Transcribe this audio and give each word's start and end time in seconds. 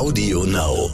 Audio 0.00 0.44
Now. 0.44 0.88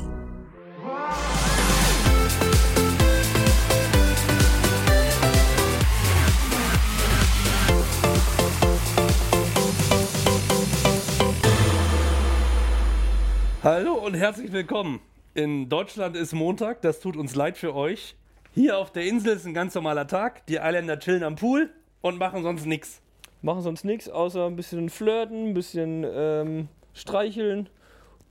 Hallo 13.62 13.92
und 13.92 14.14
herzlich 14.14 14.50
willkommen. 14.50 14.98
In 15.34 15.68
Deutschland 15.68 16.16
ist 16.16 16.32
Montag, 16.32 16.82
das 16.82 16.98
tut 16.98 17.16
uns 17.16 17.36
leid 17.36 17.56
für 17.56 17.76
euch. 17.76 18.16
Hier 18.54 18.76
auf 18.76 18.90
der 18.90 19.04
Insel 19.04 19.36
ist 19.36 19.46
ein 19.46 19.54
ganz 19.54 19.76
normaler 19.76 20.08
Tag. 20.08 20.44
Die 20.48 20.56
Isländer 20.56 20.98
chillen 20.98 21.22
am 21.22 21.36
Pool 21.36 21.70
und 22.00 22.18
machen 22.18 22.42
sonst 22.42 22.66
nichts. 22.66 23.00
Machen 23.40 23.62
sonst 23.62 23.84
nichts, 23.84 24.08
außer 24.08 24.46
ein 24.46 24.56
bisschen 24.56 24.90
flirten, 24.90 25.50
ein 25.50 25.54
bisschen 25.54 26.04
ähm, 26.04 26.68
streicheln 26.92 27.68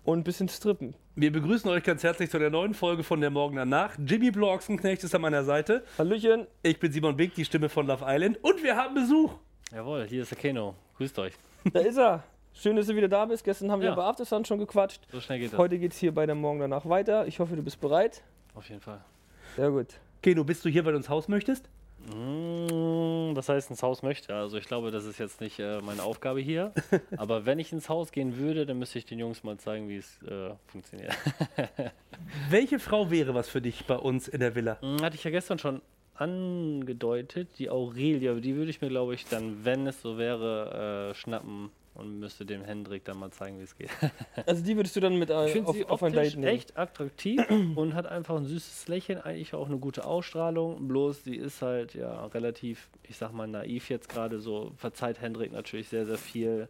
und 0.06 0.20
ein 0.20 0.24
bisschen 0.24 0.48
strippen. 0.48 0.96
Wir 1.16 1.32
begrüßen 1.32 1.70
euch 1.70 1.84
ganz 1.84 2.04
herzlich 2.04 2.30
zu 2.30 2.40
der 2.40 2.50
neuen 2.50 2.74
Folge 2.74 3.04
von 3.04 3.20
der 3.22 3.30
Morgen 3.32 3.56
danach. 3.56 3.96
Jimmy 4.06 4.32
Blocksenknecht 4.32 5.04
ist 5.04 5.16
an 5.16 5.22
meiner 5.22 5.44
Seite. 5.44 5.84
Hallöchen. 5.98 6.48
Ich 6.64 6.80
bin 6.80 6.92
Simon 6.92 7.18
Big, 7.18 7.34
die 7.36 7.46
Stimme 7.46 7.70
von 7.70 7.88
Love 7.88 8.06
Island. 8.08 8.38
Und 8.44 8.64
wir 8.64 8.76
haben 8.76 8.94
Besuch. 8.96 9.34
Jawohl, 9.74 10.06
hier 10.08 10.22
ist 10.22 10.32
der 10.32 10.38
Keno. 10.38 10.76
Grüßt 10.98 11.18
euch. 11.20 11.34
Da 11.74 11.80
ist 11.80 11.98
er. 11.98 12.24
Schön, 12.54 12.76
dass 12.76 12.88
du 12.88 12.96
wieder 12.96 13.08
da 13.08 13.26
bist. 13.26 13.44
Gestern 13.44 13.72
haben 13.72 13.82
wir 13.82 13.88
Ja. 13.88 13.94
über 13.94 14.06
Aftersun 14.06 14.46
schon 14.46 14.60
gequatscht. 14.60 15.02
So 15.12 15.20
schnell 15.20 15.40
geht 15.40 15.52
das. 15.52 15.58
Heute 15.60 15.78
geht's 15.80 15.98
hier 15.98 16.14
bei 16.14 16.26
der 16.26 16.36
Morgen 16.36 16.60
danach 16.60 16.88
weiter. 16.88 17.28
Ich 17.28 17.40
hoffe, 17.40 17.56
du 17.56 17.64
bist 17.64 17.82
bereit. 17.82 18.24
Auf 18.54 18.70
jeden 18.70 18.82
Fall. 18.82 19.04
Sehr 19.58 19.72
gut. 19.72 19.88
Keno, 20.22 20.44
bist 20.44 20.64
du 20.64 20.70
hier, 20.70 20.86
weil 20.86 20.94
du 20.94 20.98
ins 20.98 21.10
Haus 21.10 21.28
möchtest? 21.28 21.70
Mm, 22.14 23.34
Das 23.36 23.50
heißt, 23.50 23.70
ins 23.70 23.84
Haus 23.84 24.04
möchte. 24.04 24.34
Also 24.34 24.58
ich 24.58 24.66
glaube, 24.66 24.92
das 24.92 25.06
ist 25.06 25.18
jetzt 25.18 25.42
nicht 25.42 25.60
äh, 25.60 25.80
meine 25.82 26.04
Aufgabe 26.04 26.40
hier. 26.40 26.74
Aber 27.18 27.46
wenn 27.46 27.60
ich 27.60 27.72
ins 27.72 27.90
Haus 27.90 28.12
gehen 28.12 28.38
würde, 28.38 28.66
dann 28.66 28.80
müsste 28.80 29.00
ich 29.00 29.06
den 29.06 29.20
Jungs 29.20 29.44
mal 29.44 29.58
zeigen, 29.58 29.90
wie 29.90 29.98
es 29.98 30.22
äh, 30.24 30.52
funktioniert. 30.68 31.14
Welche 32.50 32.80
Frau 32.80 33.10
wäre 33.12 33.34
was 33.34 33.50
für 33.50 33.62
dich 33.62 33.86
bei 33.86 33.96
uns 33.98 34.28
in 34.28 34.40
der 34.40 34.56
Villa? 34.56 34.78
Mm, 34.82 35.02
Hatte 35.02 35.16
ich 35.16 35.24
ja 35.24 35.32
gestern 35.32 35.60
schon 35.60 35.82
angedeutet. 36.16 37.50
Die 37.60 37.70
Aurelia, 37.70 38.34
die 38.36 38.56
würde 38.56 38.70
ich 38.70 38.82
mir, 38.82 38.90
glaube 38.90 39.16
ich, 39.16 39.26
dann, 39.26 39.66
wenn 39.66 39.86
es 39.88 40.02
so 40.02 40.18
wäre, 40.18 41.10
äh, 41.12 41.16
schnappen 41.16 41.72
und 41.96 42.20
müsste 42.20 42.46
dem 42.46 42.64
Hendrik 42.64 43.04
dann 43.06 43.18
mal 43.18 43.32
zeigen, 43.32 43.60
wie 43.60 43.64
es 43.64 43.76
geht. 43.76 43.90
Also 44.46 44.64
die 44.64 44.76
würdest 44.76 44.96
du 44.96 45.00
dann 45.00 45.18
mit 45.18 45.30
äh, 45.30 45.48
Ich 45.48 45.54
finde 45.54 45.70
auf, 45.70 45.76
sie 45.76 45.86
auf 45.86 46.04
ein 46.04 46.14
Date 46.14 46.36
nehmen. 46.36 46.48
echt 46.48 46.78
attraktiv 46.78 47.42
und 47.76 47.94
hat 47.96 48.06
einfach 48.06 48.36
ein 48.36 48.46
süßes 48.46 48.88
Lächeln, 48.88 49.20
eigentlich 49.20 49.54
auch 49.54 49.68
eine 49.68 49.78
gute 49.78 50.06
Ausstrahlung. 50.06 50.88
Bloß 50.88 51.24
sie 51.24 51.36
ist 51.36 51.62
halt 51.62 51.94
ja 51.96 52.26
relativ, 52.28 52.90
ich 53.04 53.18
sag 53.18 53.32
mal, 53.34 53.48
naiv 53.48 53.90
jetzt 53.90 54.10
gerade 54.10 54.40
so. 54.40 54.72
Verzeiht 54.78 55.22
Hendrik 55.22 55.52
natürlich 55.52 55.88
sehr, 55.90 56.06
sehr 56.06 56.18
viel. 56.18 56.68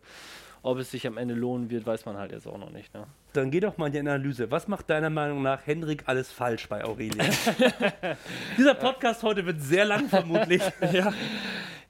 Ob 0.62 0.80
es 0.80 0.90
sich 0.90 1.06
am 1.06 1.18
Ende 1.18 1.36
lohnen 1.36 1.70
wird, 1.70 1.86
weiß 1.86 2.06
man 2.08 2.18
halt 2.18 2.32
jetzt 2.32 2.48
auch 2.48 2.58
noch 2.58 2.72
nicht. 2.72 2.92
Ne? 2.96 3.06
Dann 3.34 3.52
geh 3.52 3.60
doch 3.60 3.78
mal 3.78 3.86
in 3.88 3.94
die 3.94 4.00
Analyse. 4.00 4.50
Was 4.50 4.68
macht 4.68 4.90
deiner 4.90 5.12
Meinung 5.12 5.44
nach 5.44 5.68
Hendrik 5.68 6.04
alles 6.08 6.32
falsch 6.32 6.68
bei 6.68 6.84
Aurelia? 6.84 7.24
Dieser 8.58 8.74
Podcast 8.74 9.22
heute 9.22 9.46
wird 9.46 9.62
sehr 9.62 9.86
lang 9.86 10.08
vermutlich. 10.10 10.62
Ja. 10.92 11.14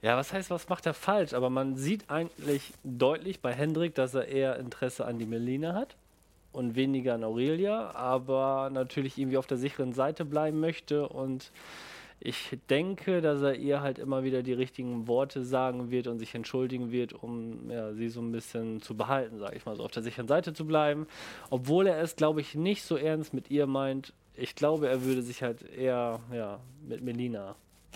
Ja, 0.06 0.16
was 0.18 0.32
heißt, 0.32 0.52
was 0.52 0.70
macht 0.70 0.86
er 0.86 0.94
falsch? 0.94 1.34
Aber 1.34 1.50
man 1.50 1.78
sieht 1.78 2.12
eigentlich 2.12 2.74
deutlich 2.84 3.40
bei 3.40 3.52
Hendrik, 3.52 3.96
dass 3.96 4.14
er 4.14 4.28
eher 4.28 4.60
Interesse 4.60 5.04
an 5.04 5.18
die 5.18 5.26
Melina 5.26 5.74
hat 5.74 5.96
und 6.52 6.76
weniger 6.76 7.16
an 7.16 7.24
Aurelia, 7.24 7.90
aber 7.96 8.70
natürlich 8.72 9.18
irgendwie 9.18 9.38
auf 9.38 9.48
der 9.48 9.58
sicheren 9.58 9.94
Seite 9.94 10.24
bleiben 10.24 10.60
möchte 10.60 11.10
und 11.10 11.52
ich 12.20 12.56
denke, 12.70 13.20
dass 13.20 13.42
er 13.42 13.56
ihr 13.56 13.82
halt 13.82 13.98
immer 13.98 14.24
wieder 14.24 14.44
die 14.44 14.54
richtigen 14.54 15.08
Worte 15.08 15.44
sagen 15.44 15.90
wird 15.90 16.06
und 16.06 16.20
sich 16.20 16.36
entschuldigen 16.36 16.92
wird, 16.92 17.14
um 17.14 17.72
ja, 17.72 17.92
sie 17.94 18.10
so 18.10 18.22
ein 18.22 18.32
bisschen 18.32 18.84
zu 18.84 18.96
behalten, 18.96 19.40
sage 19.40 19.58
ich 19.58 19.66
mal, 19.66 19.76
so 19.76 19.84
auf 19.84 19.92
der 19.92 20.04
sicheren 20.04 20.28
Seite 20.28 20.54
zu 20.54 20.68
bleiben. 20.68 21.08
Obwohl 21.50 21.88
er 21.88 22.00
es, 22.00 22.16
glaube 22.16 22.42
ich, 22.42 22.54
nicht 22.54 22.84
so 22.84 22.96
ernst 22.96 23.34
mit 23.34 23.50
ihr 23.50 23.66
meint. 23.66 24.14
Ich 24.36 24.54
glaube, 24.54 24.88
er 24.88 25.04
würde 25.04 25.24
sich 25.24 25.42
halt 25.42 25.64
eher 25.64 26.20
ja, 26.32 26.60
mit 26.88 27.02
Melina 27.02 27.56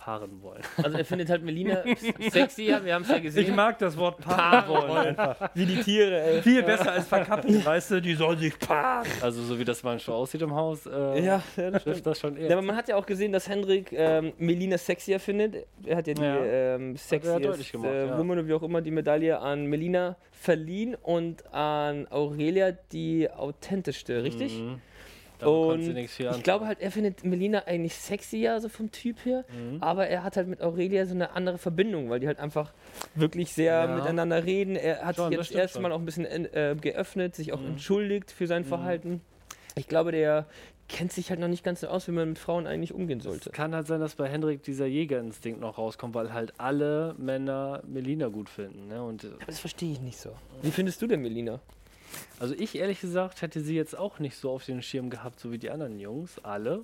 paaren 0.10 0.42
wollen. 0.42 0.62
Also 0.78 0.98
er 0.98 1.06
findet 1.06 1.30
halt 1.30 1.44
Melina 1.44 1.84
sexier, 2.32 2.84
wir 2.84 2.96
haben 2.96 3.04
es 3.04 3.10
ja 3.10 3.18
Ich 3.18 3.24
gesehen. 3.24 3.56
mag 3.56 3.78
das 3.78 3.96
Wort 3.98 4.18
paaren 4.20 4.68
wollen 4.68 4.92
einfach. 5.18 5.50
Wie 5.54 5.66
die 5.66 5.78
Tiere, 5.82 6.20
ey. 6.22 6.42
Viel 6.42 6.64
besser 6.64 6.92
als 6.94 7.08
verkappeln, 7.08 7.64
weißt 7.64 7.92
du? 7.92 8.02
Die 8.02 8.16
sollen 8.16 8.38
sich 8.40 8.58
paaren. 8.58 9.08
Also 9.22 9.42
so 9.44 9.60
wie 9.60 9.66
das 9.66 9.84
manchmal 9.84 10.18
aussieht 10.18 10.42
im 10.42 10.54
Haus, 10.56 10.86
äh, 10.86 10.90
Ja, 11.24 11.44
ja, 11.58 11.72
das 11.72 11.84
trifft 11.84 11.98
stimmt. 12.00 12.06
das 12.08 12.20
schon 12.20 12.38
eher. 12.38 12.48
Ja, 12.50 12.58
aber 12.58 12.66
man 12.66 12.76
hat 12.76 12.88
ja 12.88 12.96
auch 12.96 13.06
gesehen, 13.06 13.32
dass 13.32 13.48
Hendrik 13.48 13.92
ähm, 13.92 14.34
Melina 14.38 14.78
sexier 14.78 15.20
findet. 15.20 15.68
Er 15.86 15.98
hat 15.98 16.08
ja 16.08 16.14
die 16.16 16.22
Ja. 16.22 16.44
ähm, 16.76 16.96
deutlich 16.96 17.02
sexiest 17.02 17.72
gemacht, 17.72 17.92
äh, 17.92 18.08
ja. 18.08 18.18
Woman 18.18 18.40
oder 18.40 18.48
wie 18.48 18.54
auch 18.54 18.64
immer 18.64 18.82
die 18.82 18.92
Medaille 18.92 19.40
an 19.40 19.66
Melina 19.66 20.16
verliehen 20.32 20.96
und 20.96 21.44
an 21.54 22.08
Aurelia 22.10 22.72
die 22.92 23.30
authentischste, 23.30 24.24
richtig? 24.24 24.58
Mhm. 24.60 24.82
Und 25.42 25.96
ich 25.98 26.44
glaube 26.44 26.68
halt, 26.68 26.80
er 26.82 26.92
findet 26.92 27.24
Melina 27.24 27.64
eigentlich 27.66 27.96
sexier, 27.96 28.60
so 28.62 28.70
vom 28.70 28.92
Typ 28.92 29.24
her, 29.26 29.46
Mhm. 29.50 29.78
aber 29.82 30.08
er 30.08 30.24
hat 30.24 30.38
halt 30.38 30.48
mit 30.48 30.62
Aurelia 30.62 31.06
so 31.06 31.14
eine 31.16 31.32
andere 31.36 31.58
Verbindung, 31.58 32.10
weil 32.10 32.20
die 32.20 32.28
halt 32.28 32.40
einfach 32.40 32.74
wirklich 33.16 33.54
sehr 33.54 33.74
Ja. 33.86 33.96
miteinander 33.96 34.44
reden. 34.46 34.76
Er 34.76 35.06
hat 35.06 35.16
Schon, 35.16 35.30
sich 35.30 35.38
das 35.38 35.50
jetzt 35.50 35.80
mal 35.80 35.92
auch 35.92 36.00
ein 36.00 36.06
bisschen 36.06 36.26
äh, 36.26 36.76
geöffnet, 36.80 37.36
sich 37.36 37.54
auch 37.54 37.60
Mhm. 37.62 37.70
entschuldigt 37.70 38.32
für 38.32 38.48
sein 38.48 38.66
Verhalten. 38.66 39.22
Ich 39.76 39.88
glaube, 39.88 40.12
der 40.12 40.46
kennt 40.90 41.14
sich 41.14 41.30
halt 41.30 41.40
noch 41.40 41.48
nicht 41.48 41.64
ganz 41.64 41.82
so 41.82 41.88
aus, 41.88 42.08
wie 42.08 42.12
man 42.12 42.30
mit 42.30 42.40
Frauen 42.40 42.66
eigentlich 42.66 42.94
umgehen 42.94 43.22
sollte. 43.22 43.52
Kann 43.52 43.76
halt 43.76 43.86
sein, 43.86 44.00
dass 44.00 44.16
bei 44.16 44.28
Hendrik 44.28 44.64
dieser 44.64 44.88
Jägerinstinkt 44.88 45.62
noch 45.62 45.78
rauskommt, 45.78 46.16
weil 46.16 46.34
halt 46.34 46.54
alle 46.58 47.14
Männer 47.20 47.82
Melina 47.88 48.28
gut 48.28 48.50
finden. 48.50 48.88
Ne? 48.88 49.02
Und 49.04 49.24
äh, 49.24 49.28
Aber 49.36 49.46
das 49.46 49.60
verstehe 49.60 49.92
ich 49.94 50.02
nicht 50.02 50.18
so. 50.18 50.32
Wie 50.64 50.72
findest 50.72 51.02
du 51.02 51.08
denn 51.08 51.22
Melina? 51.22 51.60
Also 52.40 52.54
ich 52.56 52.76
ehrlich 52.76 53.02
gesagt 53.02 53.42
hätte 53.42 53.62
sie 53.62 53.76
jetzt 53.76 53.98
auch 53.98 54.20
nicht 54.20 54.36
so 54.36 54.52
auf 54.52 54.66
den 54.66 54.82
Schirm 54.82 55.10
gehabt, 55.10 55.40
so 55.40 55.52
wie 55.52 55.58
die 55.58 55.70
anderen 55.70 56.00
Jungs, 56.00 56.40
alle. 56.44 56.84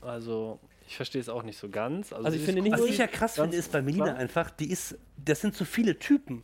Also 0.00 0.58
ich 0.86 0.96
verstehe 0.96 1.20
es 1.20 1.28
auch 1.28 1.42
nicht 1.42 1.58
so 1.58 1.68
ganz. 1.68 2.12
Also 2.12 2.28
ich 2.28 2.34
sie 2.34 2.38
ist 2.40 2.44
finde 2.44 2.62
nicht 2.62 2.72
Was 2.72 2.84
ich 2.84 2.98
ja 2.98 3.06
krass 3.06 3.34
finde, 3.34 3.56
ist 3.56 3.72
bei 3.72 3.82
Melina 3.82 4.04
klar. 4.04 4.16
einfach, 4.16 4.50
die 4.50 4.70
ist, 4.70 4.98
das 5.22 5.40
sind 5.40 5.54
zu 5.54 5.64
viele 5.64 5.98
Typen. 5.98 6.42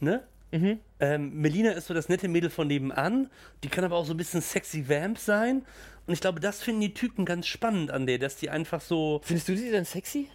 Ne? 0.00 0.22
Mhm. 0.50 0.80
Ähm, 1.00 1.34
Melina 1.34 1.72
ist 1.72 1.86
so 1.86 1.94
das 1.94 2.08
nette 2.08 2.28
Mädel 2.28 2.50
von 2.50 2.66
nebenan, 2.66 3.30
die 3.62 3.68
kann 3.68 3.84
aber 3.84 3.96
auch 3.96 4.04
so 4.04 4.12
ein 4.14 4.16
bisschen 4.16 4.40
sexy 4.40 4.88
Vamp 4.88 5.18
sein. 5.18 5.64
Und 6.06 6.12
ich 6.12 6.20
glaube, 6.20 6.40
das 6.40 6.62
finden 6.62 6.80
die 6.80 6.94
Typen 6.94 7.24
ganz 7.24 7.46
spannend 7.46 7.90
an 7.90 8.06
der, 8.06 8.18
dass 8.18 8.36
die 8.36 8.50
einfach 8.50 8.80
so. 8.80 9.20
Findest 9.24 9.48
du 9.48 9.56
sie 9.56 9.70
denn 9.70 9.84
sexy? 9.84 10.28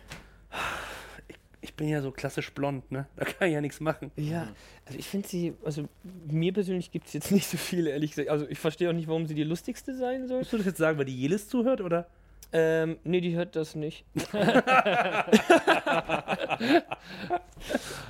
Ich 1.77 1.83
bin 1.83 1.89
ja 1.89 2.01
so 2.01 2.09
klassisch 2.09 2.51
blond, 2.55 2.91
ne? 2.91 3.05
Da 3.17 3.25
kann 3.25 3.49
ich 3.49 3.53
ja 3.53 3.61
nichts 3.61 3.79
machen. 3.79 4.09
Ja, 4.15 4.47
also 4.87 4.97
ich 4.97 5.05
finde 5.05 5.27
sie, 5.27 5.53
also 5.63 5.87
mir 6.25 6.51
persönlich 6.51 6.89
gibt 6.89 7.05
es 7.05 7.13
jetzt 7.13 7.31
nicht 7.35 7.45
so 7.45 7.55
viele, 7.55 7.91
ehrlich 7.91 8.09
gesagt. 8.09 8.29
Also 8.29 8.47
ich 8.49 8.57
verstehe 8.57 8.89
auch 8.89 8.93
nicht, 8.93 9.07
warum 9.07 9.27
sie 9.27 9.35
die 9.35 9.43
lustigste 9.43 9.95
sein 9.95 10.27
soll. 10.27 10.39
Musst 10.39 10.51
du 10.53 10.57
das 10.57 10.65
jetzt 10.65 10.79
sagen, 10.79 10.97
weil 10.97 11.05
die 11.05 11.15
Jelis 11.15 11.47
zuhört, 11.47 11.81
oder? 11.81 12.07
Ähm, 12.51 12.97
nee, 13.03 13.21
die 13.21 13.35
hört 13.35 13.55
das 13.55 13.75
nicht. 13.75 14.05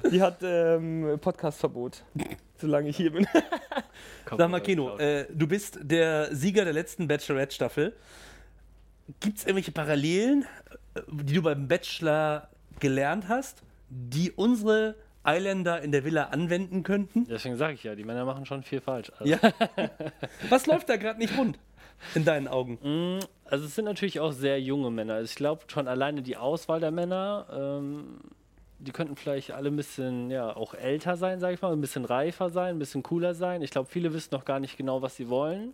die 0.09 0.21
hat 0.21 0.37
ähm, 0.43 1.17
Podcastverbot, 1.19 2.05
solange 2.55 2.87
ich 2.87 2.95
hier 2.95 3.11
bin. 3.11 3.27
Sag 4.37 4.49
mal, 4.49 4.61
Keno, 4.61 4.97
äh, 4.97 5.25
du 5.29 5.45
bist 5.45 5.79
der 5.81 6.33
Sieger 6.33 6.63
der 6.63 6.71
letzten 6.71 7.05
Bachelorette-Staffel. 7.05 7.97
Gibt 9.19 9.39
es 9.39 9.43
irgendwelche 9.43 9.73
Parallelen, 9.73 10.45
äh, 10.95 11.01
die 11.11 11.33
du 11.33 11.41
beim 11.41 11.67
Bachelor 11.67 12.47
gelernt 12.79 13.27
hast, 13.27 13.63
die 13.89 14.31
unsere 14.31 14.95
Eiländer 15.23 15.81
in 15.81 15.91
der 15.91 16.03
Villa 16.05 16.25
anwenden 16.25 16.83
könnten? 16.83 17.25
Deswegen 17.25 17.55
sage 17.57 17.73
ich 17.73 17.83
ja, 17.83 17.95
die 17.95 18.03
Männer 18.03 18.25
machen 18.25 18.45
schon 18.45 18.63
viel 18.63 18.81
falsch. 18.81 19.11
Also, 19.19 19.25
Ja. 19.33 19.39
Was 20.49 20.65
läuft 20.67 20.89
da 20.89 20.95
gerade 20.97 21.19
nicht 21.19 21.37
rund 21.37 21.59
in 22.15 22.23
deinen 22.25 22.47
Augen? 22.47 22.77
Mm, 22.81 23.19
Also 23.45 23.65
es 23.65 23.75
sind 23.75 23.85
natürlich 23.85 24.19
auch 24.19 24.31
sehr 24.31 24.61
junge 24.61 24.91
Männer. 24.91 25.15
Also 25.15 25.25
ich 25.29 25.35
glaube 25.35 25.63
schon 25.67 25.87
alleine 25.87 26.21
die 26.21 26.37
Auswahl 26.37 26.79
der 26.79 26.91
Männer, 26.91 27.45
ähm, 27.51 28.19
die 28.79 28.91
könnten 28.91 29.15
vielleicht 29.15 29.51
alle 29.51 29.69
ein 29.69 29.75
bisschen 29.75 30.29
ja 30.29 30.55
auch 30.55 30.73
älter 30.75 31.17
sein, 31.17 31.39
sage 31.39 31.55
ich 31.55 31.61
mal, 31.61 31.73
ein 31.73 31.81
bisschen 31.81 32.05
reifer 32.05 32.49
sein, 32.49 32.75
ein 32.75 32.79
bisschen 32.79 33.01
cooler 33.03 33.33
sein. 33.33 33.61
Ich 33.63 33.71
glaube, 33.71 33.89
viele 33.89 34.13
wissen 34.13 34.29
noch 34.33 34.45
gar 34.45 34.59
nicht 34.59 34.77
genau, 34.77 35.01
was 35.01 35.15
sie 35.15 35.29
wollen. 35.29 35.73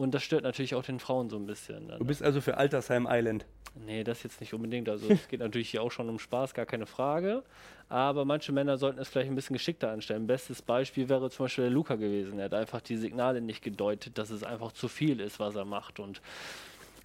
Und 0.00 0.12
das 0.12 0.22
stört 0.22 0.44
natürlich 0.44 0.74
auch 0.74 0.82
den 0.82 0.98
Frauen 0.98 1.28
so 1.28 1.36
ein 1.36 1.44
bisschen. 1.44 1.88
Dann. 1.88 1.98
Du 1.98 2.06
bist 2.06 2.22
also 2.22 2.40
für 2.40 2.56
Altersheim 2.56 3.06
Island. 3.10 3.44
Nee, 3.84 4.02
das 4.02 4.22
jetzt 4.22 4.40
nicht 4.40 4.54
unbedingt. 4.54 4.88
Also 4.88 5.10
es 5.10 5.28
geht 5.28 5.40
natürlich 5.40 5.68
hier 5.68 5.82
auch 5.82 5.92
schon 5.92 6.08
um 6.08 6.18
Spaß, 6.18 6.54
gar 6.54 6.64
keine 6.64 6.86
Frage. 6.86 7.42
Aber 7.90 8.24
manche 8.24 8.50
Männer 8.50 8.78
sollten 8.78 8.98
es 8.98 9.10
vielleicht 9.10 9.28
ein 9.28 9.34
bisschen 9.34 9.52
geschickter 9.52 9.90
anstellen. 9.90 10.26
Bestes 10.26 10.62
Beispiel 10.62 11.10
wäre 11.10 11.28
zum 11.28 11.44
Beispiel 11.44 11.64
der 11.64 11.70
Luca 11.70 11.96
gewesen. 11.96 12.38
Er 12.38 12.46
hat 12.46 12.54
einfach 12.54 12.80
die 12.80 12.96
Signale 12.96 13.42
nicht 13.42 13.62
gedeutet, 13.62 14.16
dass 14.16 14.30
es 14.30 14.42
einfach 14.42 14.72
zu 14.72 14.88
viel 14.88 15.20
ist, 15.20 15.38
was 15.38 15.54
er 15.54 15.66
macht. 15.66 16.00
Und 16.00 16.22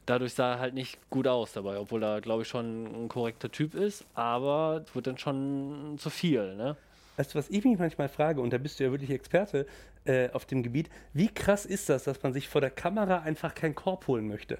dadurch 0.06 0.34
sah 0.34 0.54
er 0.54 0.60
halt 0.60 0.74
nicht 0.74 0.98
gut 1.10 1.28
aus 1.28 1.52
dabei, 1.52 1.78
obwohl 1.78 2.02
er, 2.02 2.22
glaube 2.22 2.44
ich, 2.44 2.48
schon 2.48 2.86
ein 2.86 3.10
korrekter 3.10 3.52
Typ 3.52 3.76
ist. 3.76 4.06
Aber 4.14 4.86
es 4.88 4.96
wird 4.96 5.08
dann 5.08 5.18
schon 5.18 5.98
zu 5.98 6.10
viel, 6.10 6.56
ne? 6.56 6.78
Weißt 7.18 7.34
du, 7.34 7.40
was 7.40 7.50
ich 7.50 7.64
mich 7.66 7.78
manchmal 7.78 8.08
frage, 8.08 8.40
und 8.40 8.54
da 8.54 8.58
bist 8.58 8.80
du 8.80 8.86
ja 8.86 8.92
wirklich 8.92 9.10
Experte 9.10 9.66
äh, 10.06 10.30
auf 10.32 10.46
dem 10.46 10.64
Gebiet, 10.64 10.90
wie 11.14 11.28
krass 11.28 11.66
ist 11.66 11.90
das, 11.90 12.04
dass 12.06 12.22
man 12.24 12.34
sich 12.34 12.48
vor 12.48 12.62
der 12.62 12.72
Kamera 12.72 13.20
einfach 13.20 13.54
keinen 13.56 13.76
Korb 13.76 14.08
holen 14.08 14.28
möchte? 14.28 14.60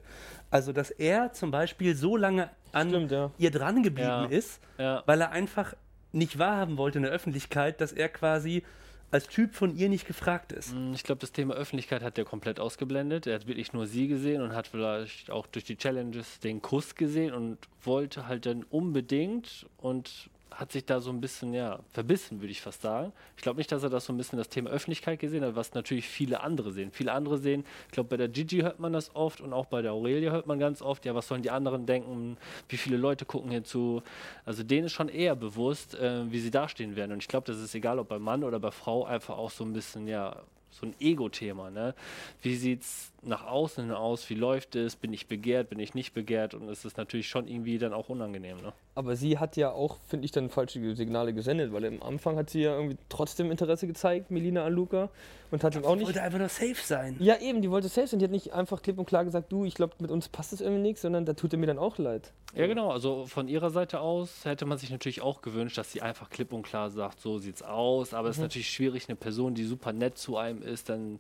Also, 0.52 0.74
dass 0.74 0.92
er 0.92 1.34
zum 1.34 1.52
Beispiel 1.52 1.96
so 1.96 2.18
lange 2.18 2.50
an 2.72 2.90
Stimmt, 2.90 3.12
ja. 3.12 3.32
ihr 3.38 3.52
dran 3.52 3.84
geblieben 3.84 4.08
Ja. 4.10 4.26
ist, 4.26 4.60
Ja. 4.78 5.04
weil 5.06 5.22
er 5.22 5.32
einfach 5.32 5.74
nicht 6.12 6.40
wahrhaben 6.40 6.78
wollte 6.78 6.98
in 7.00 7.04
der 7.04 7.12
Öffentlichkeit, 7.12 7.82
dass 7.82 7.92
er 7.92 8.10
quasi 8.10 8.64
als 9.12 9.28
Typ 9.28 9.54
von 9.54 9.76
ihr 9.78 9.88
nicht 9.88 10.08
gefragt 10.08 10.52
ist. 10.52 10.74
Mm, 10.74 10.94
Ich 10.94 11.04
glaube, 11.04 11.20
das 11.20 11.32
Thema 11.32 11.54
Öffentlichkeit 11.54 12.02
hat 12.04 12.18
er 12.18 12.26
komplett 12.26 12.60
ausgeblendet. 12.60 13.28
Er 13.28 13.36
hat 13.36 13.48
wirklich 13.48 13.72
nur 13.72 13.86
sie 13.86 14.08
gesehen 14.08 14.42
und 14.42 14.54
hat 14.54 14.68
vielleicht 14.68 15.30
auch 15.30 15.46
durch 15.48 15.64
die 15.64 15.78
Challenges 15.78 16.40
den 16.40 16.62
Kuss 16.62 16.96
gesehen 16.96 17.34
und 17.34 17.58
wollte 17.84 18.28
halt 18.28 18.46
dann 18.46 18.64
unbedingt 18.64 19.68
und 19.78 20.30
hat 20.56 20.72
sich 20.72 20.86
da 20.86 21.02
so 21.02 21.10
ein 21.10 21.20
bisschen, 21.20 21.54
ja, 21.54 21.80
verbissen, 21.92 22.40
würde 22.40 22.52
ich 22.52 22.62
fast 22.62 22.82
sagen. 22.82 23.12
Ich 23.36 23.44
glaube 23.44 23.58
nicht, 23.58 23.72
dass 23.72 23.84
er 23.84 23.90
das 23.90 24.06
so 24.06 24.14
ein 24.14 24.18
bisschen 24.18 24.38
das 24.38 24.48
Thema 24.48 24.70
Öffentlichkeit 24.70 25.20
gesehen 25.20 25.44
hat, 25.44 25.56
was 25.56 25.74
natürlich 25.74 26.08
viele 26.08 26.42
andere 26.42 26.72
sehen. 26.72 26.92
Viele 26.92 27.12
andere 27.12 27.38
sehen, 27.38 27.66
ich 27.88 27.92
glaube, 27.92 28.10
bei 28.10 28.18
der 28.18 28.30
Gigi 28.30 28.60
hört 28.60 28.80
man 28.80 28.94
das 28.94 29.14
oft 29.16 29.42
und 29.42 29.52
auch 29.52 29.66
bei 29.66 29.82
der 29.82 29.92
Aurelia 29.92 30.32
hört 30.32 30.48
man 30.48 30.58
ganz 30.58 30.82
oft, 30.82 31.06
ja, 31.06 31.14
was 31.14 31.28
sollen 31.28 31.42
die 31.42 31.52
anderen 31.52 31.86
denken, 31.86 32.38
wie 32.70 32.78
viele 32.78 32.96
Leute 32.96 33.26
gucken 33.26 33.52
hier 33.52 33.66
zu. 33.66 34.02
Also 34.46 34.64
denen 34.64 34.86
ist 34.86 34.94
schon 34.94 35.10
eher 35.10 35.36
bewusst, 35.36 35.96
äh, 35.96 36.32
wie 36.32 36.40
sie 36.40 36.52
dastehen 36.52 36.96
werden. 36.96 37.12
Und 37.12 37.22
ich 37.22 37.28
glaube, 37.28 37.48
das 37.48 37.60
ist 37.60 37.76
egal, 37.76 38.00
ob 38.00 38.08
bei 38.08 38.20
Mann 38.20 38.44
oder 38.44 38.60
bei 38.60 38.72
Frau, 38.72 39.04
einfach 39.04 39.38
auch 39.38 39.52
so 39.52 39.66
ein 39.66 39.74
bisschen, 39.74 40.08
ja, 40.08 40.42
so 40.72 40.86
ein 40.86 40.96
Ego-Thema. 41.00 41.72
Ne? 41.72 41.96
Wie 42.42 42.74
es 42.74 43.12
nach 43.26 43.46
außen 43.46 43.86
hin 43.86 43.94
aus? 43.94 44.30
Wie 44.30 44.36
läuft 44.36 44.76
es? 44.76 44.96
Bin 44.96 45.12
ich 45.14 45.28
begehrt? 45.28 45.70
Bin 45.70 45.80
ich 45.80 45.94
nicht 45.94 46.14
begehrt? 46.14 46.54
Und 46.54 46.70
es 46.70 46.86
ist 46.86 46.98
natürlich 46.98 47.28
schon 47.28 47.48
irgendwie 47.48 47.78
dann 47.78 47.94
auch 47.94 48.10
unangenehm. 48.10 48.58
Ne? 48.58 48.74
Aber 48.96 49.16
sie 49.16 49.38
hat 49.40 49.58
ja 49.58 49.72
auch, 49.72 49.98
finde 50.08 50.26
ich, 50.26 50.32
dann 50.32 50.50
falsche 50.50 50.96
Signale 50.96 51.34
gesendet, 51.34 51.74
weil 51.74 51.86
am 51.86 52.02
Anfang 52.02 52.38
hat 52.38 52.50
sie 52.50 52.62
ja 52.62 52.76
irgendwie 52.76 52.98
trotzdem 53.10 53.52
Interesse 53.52 53.88
gezeigt, 53.88 54.32
Melina 54.32 54.66
an 54.66 54.74
Luca, 54.74 55.10
und 55.52 55.64
hat 55.64 55.76
ihm 55.76 55.84
auch 55.86 55.94
Ich 55.94 56.00
nicht. 56.00 56.08
wollte 56.08 56.22
einfach 56.22 56.40
nur 56.40 56.50
safe 56.50 56.76
sein. 56.76 57.16
Ja, 57.20 57.38
eben, 57.40 57.62
die 57.62 57.70
wollte 57.70 57.88
safe 57.88 58.08
sein. 58.08 58.20
Die 58.20 58.26
hat 58.26 58.32
nicht 58.32 58.54
einfach 58.54 58.82
klipp 58.82 58.98
und 58.98 59.06
klar 59.06 59.24
gesagt, 59.26 59.52
du, 59.52 59.66
ich 59.66 59.76
glaube, 59.76 59.94
mit 60.00 60.12
uns 60.12 60.28
passt 60.30 60.54
es 60.54 60.62
irgendwie 60.62 60.82
nichts, 60.82 61.02
sondern 61.02 61.26
da 61.26 61.34
tut 61.34 61.54
er 61.54 61.60
mir 61.60 61.68
dann 61.68 61.80
auch 61.80 61.98
leid. 61.98 62.32
Ja, 62.56 62.68
genau. 62.68 62.92
Also 62.92 63.26
von 63.26 63.48
ihrer 63.48 63.70
Seite 63.70 64.00
aus 64.00 64.46
hätte 64.46 64.66
man 64.66 64.78
sich 64.78 64.90
natürlich 64.90 65.22
auch 65.22 65.42
gewünscht, 65.42 65.78
dass 65.78 65.92
sie 65.92 66.02
einfach 66.02 66.30
klipp 66.30 66.54
und 66.54 66.64
klar 66.64 66.90
sagt, 66.90 67.20
so 67.20 67.38
sieht's 67.38 67.62
aus. 67.62 68.14
Aber 68.14 68.30
es 68.30 68.38
ist 68.38 68.42
natürlich 68.42 68.70
schwierig, 68.70 69.10
eine 69.10 69.16
Person, 69.16 69.56
die 69.56 69.66
super 69.66 69.92
nett 69.94 70.18
zu 70.18 70.38
einem 70.38 70.62
ist, 70.62 70.90
dann 70.90 71.20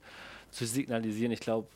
zu 0.51 0.65
signalisieren. 0.65 1.31
Ich 1.33 1.41
glaube, 1.41 1.67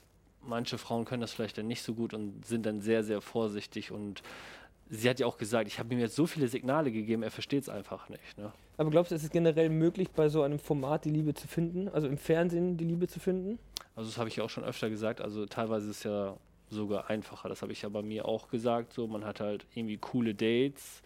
manche 0.42 0.78
Frauen 0.78 1.06
können 1.06 1.22
das 1.22 1.34
vielleicht 1.34 1.58
dann 1.58 1.68
nicht 1.68 1.84
so 1.84 1.94
gut 1.94 2.14
und 2.14 2.46
sind 2.46 2.66
dann 2.66 2.82
sehr, 2.82 3.04
sehr 3.04 3.22
vorsichtig. 3.22 3.92
Und 3.92 4.22
sie 4.90 5.10
hat 5.10 5.20
ja 5.20 5.28
auch 5.28 5.38
gesagt, 5.38 5.68
ich 5.68 5.80
habe 5.80 5.94
ihm 5.94 6.00
jetzt 6.00 6.16
so 6.16 6.26
viele 6.26 6.48
Signale 6.48 6.92
gegeben, 6.92 7.24
er 7.24 7.32
versteht 7.32 7.64
es 7.64 7.70
einfach 7.70 8.10
nicht. 8.10 8.38
Ne? 8.38 8.52
Aber 8.78 8.90
glaubst 8.90 9.12
du, 9.12 9.16
ist 9.16 9.24
es 9.24 9.30
generell 9.30 9.70
möglich, 9.70 10.10
bei 10.12 10.30
so 10.30 10.42
einem 10.42 10.60
Format 10.60 11.06
die 11.06 11.12
Liebe 11.12 11.34
zu 11.34 11.48
finden? 11.48 11.90
Also 11.90 12.08
im 12.08 12.18
Fernsehen 12.18 12.78
die 12.78 12.86
Liebe 12.86 13.08
zu 13.08 13.20
finden? 13.20 13.60
Also 13.96 14.10
das 14.10 14.18
habe 14.18 14.30
ich 14.30 14.36
ja 14.38 14.44
auch 14.44 14.50
schon 14.50 14.64
öfter 14.64 14.90
gesagt. 14.90 15.22
Also 15.22 15.46
teilweise 15.46 15.90
ist 15.90 15.98
es 15.98 16.04
ja 16.04 16.38
sogar 16.70 17.10
einfacher. 17.10 17.50
Das 17.50 17.62
habe 17.62 17.72
ich 17.72 17.82
ja 17.82 17.90
bei 17.90 18.02
mir 18.02 18.26
auch 18.26 18.50
gesagt. 18.50 18.94
So, 18.94 19.08
man 19.08 19.26
hat 19.26 19.40
halt 19.40 19.66
irgendwie 19.76 19.98
coole 19.98 20.34
Dates 20.34 21.02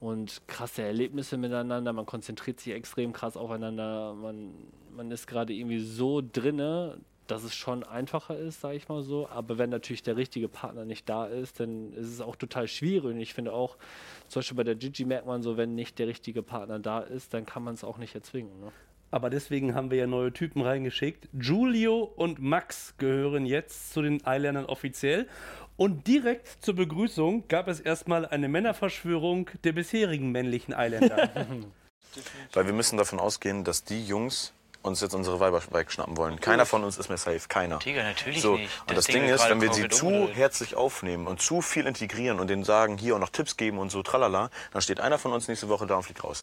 und 0.00 0.42
krasse 0.46 0.82
Erlebnisse 0.82 1.36
miteinander. 1.36 1.92
Man 1.92 2.06
konzentriert 2.06 2.60
sich 2.60 2.72
extrem 2.72 3.12
krass 3.12 3.36
aufeinander. 3.36 4.14
Man, 4.14 4.52
man 4.94 5.10
ist 5.10 5.26
gerade 5.26 5.52
irgendwie 5.52 5.80
so 5.80 6.20
drinne, 6.20 6.98
dass 7.28 7.44
es 7.44 7.54
schon 7.54 7.84
einfacher 7.84 8.36
ist, 8.36 8.60
sage 8.60 8.76
ich 8.76 8.88
mal 8.88 9.02
so. 9.02 9.28
Aber 9.28 9.58
wenn 9.58 9.70
natürlich 9.70 10.02
der 10.02 10.16
richtige 10.16 10.48
Partner 10.48 10.84
nicht 10.84 11.08
da 11.08 11.26
ist, 11.26 11.60
dann 11.60 11.92
ist 11.92 12.08
es 12.08 12.20
auch 12.20 12.36
total 12.36 12.66
schwierig. 12.66 13.14
Und 13.14 13.20
ich 13.20 13.34
finde 13.34 13.52
auch, 13.52 13.76
zum 14.26 14.40
Beispiel 14.40 14.56
bei 14.56 14.64
der 14.64 14.74
Gigi 14.74 15.04
merkt 15.04 15.26
man 15.26 15.42
so, 15.42 15.56
wenn 15.56 15.74
nicht 15.74 15.98
der 15.98 16.08
richtige 16.08 16.42
Partner 16.42 16.78
da 16.78 17.00
ist, 17.00 17.34
dann 17.34 17.46
kann 17.46 17.62
man 17.62 17.74
es 17.74 17.84
auch 17.84 17.98
nicht 17.98 18.14
erzwingen. 18.14 18.58
Ne? 18.60 18.72
Aber 19.10 19.30
deswegen 19.30 19.74
haben 19.74 19.90
wir 19.90 19.98
ja 19.98 20.06
neue 20.06 20.32
Typen 20.32 20.62
reingeschickt. 20.62 21.28
Julio 21.32 22.02
und 22.02 22.40
Max 22.40 22.94
gehören 22.98 23.46
jetzt 23.46 23.92
zu 23.92 24.02
den 24.02 24.26
Eiländern 24.26 24.66
offiziell. 24.66 25.28
Und 25.76 26.06
direkt 26.06 26.48
zur 26.48 26.74
Begrüßung 26.74 27.46
gab 27.48 27.68
es 27.68 27.80
erstmal 27.80 28.26
eine 28.26 28.48
Männerverschwörung 28.48 29.48
der 29.64 29.72
bisherigen 29.72 30.32
männlichen 30.32 30.74
Eiländer. 30.74 31.30
Weil 32.52 32.66
wir 32.66 32.72
müssen 32.72 32.96
davon 32.96 33.18
ausgehen, 33.18 33.64
dass 33.64 33.84
die 33.84 34.04
Jungs 34.04 34.52
uns 34.82 35.00
jetzt 35.00 35.14
unsere 35.14 35.40
Weiber 35.40 35.60
wegschnappen 35.70 36.16
wollen. 36.16 36.40
Keiner 36.40 36.64
von 36.66 36.84
uns 36.84 36.98
ist 36.98 37.08
mehr 37.08 37.18
safe, 37.18 37.40
keiner. 37.48 37.78
Digga, 37.78 38.02
natürlich 38.02 38.40
So, 38.40 38.56
nicht. 38.56 38.70
und 38.88 38.96
das 38.96 39.06
Ding 39.06 39.16
Ding 39.16 39.24
wird 39.26 39.40
ist, 39.40 39.48
wenn 39.50 39.60
wir 39.60 39.72
sie 39.72 39.88
zu 39.88 40.06
umgedreht. 40.06 40.36
herzlich 40.36 40.74
aufnehmen 40.76 41.26
und 41.26 41.40
zu 41.40 41.60
viel 41.62 41.86
integrieren 41.86 42.40
und 42.40 42.48
denen 42.48 42.64
sagen, 42.64 42.96
hier 42.96 43.14
und 43.14 43.20
noch 43.20 43.30
Tipps 43.30 43.56
geben 43.56 43.78
und 43.78 43.90
so, 43.90 44.02
tralala, 44.02 44.50
dann 44.72 44.82
steht 44.82 45.00
einer 45.00 45.18
von 45.18 45.32
uns 45.32 45.48
nächste 45.48 45.68
Woche 45.68 45.86
da 45.86 45.96
und 45.96 46.04
fliegt 46.04 46.22
raus. 46.24 46.40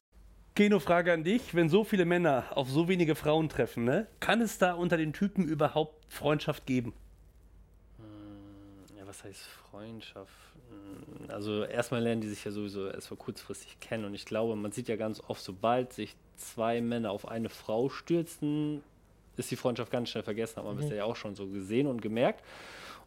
Keno, 0.55 0.79
Frage 0.79 1.11
an 1.11 1.23
dich. 1.25 1.53
Wenn 1.53 1.69
so 1.69 1.83
viele 1.83 2.05
Männer 2.05 2.45
auf 2.51 2.69
so 2.69 2.87
wenige 2.87 3.15
Frauen 3.15 3.49
treffen, 3.49 3.83
ne, 3.83 4.07
kann 4.21 4.39
es 4.41 4.57
da 4.57 4.73
unter 4.73 4.95
den 4.97 5.11
Typen 5.11 5.45
überhaupt 5.47 6.05
Freundschaft 6.13 6.65
geben? 6.65 6.93
Ja, 8.97 9.05
was 9.05 9.23
heißt 9.23 9.41
Freundschaft? 9.69 10.31
Also 11.27 11.63
erstmal 11.63 12.01
lernen 12.01 12.21
die 12.21 12.27
sich 12.27 12.43
ja 12.45 12.51
sowieso 12.51 12.87
erst 12.87 13.09
mal 13.11 13.17
kurzfristig 13.17 13.79
kennen 13.79 14.05
und 14.05 14.13
ich 14.13 14.25
glaube, 14.25 14.55
man 14.55 14.71
sieht 14.71 14.87
ja 14.87 14.95
ganz 14.95 15.21
oft, 15.27 15.41
sobald 15.43 15.93
sich 15.93 16.15
zwei 16.35 16.81
Männer 16.81 17.11
auf 17.11 17.27
eine 17.27 17.49
Frau 17.49 17.89
stürzen, 17.89 18.83
ist 19.37 19.51
die 19.51 19.55
Freundschaft 19.55 19.91
ganz 19.91 20.09
schnell 20.09 20.23
vergessen, 20.23 20.57
hat 20.57 20.65
man 20.65 20.77
bisher 20.77 20.97
ja 20.97 21.03
auch 21.05 21.15
schon 21.15 21.35
so 21.35 21.47
gesehen 21.47 21.87
und 21.87 22.01
gemerkt. 22.01 22.43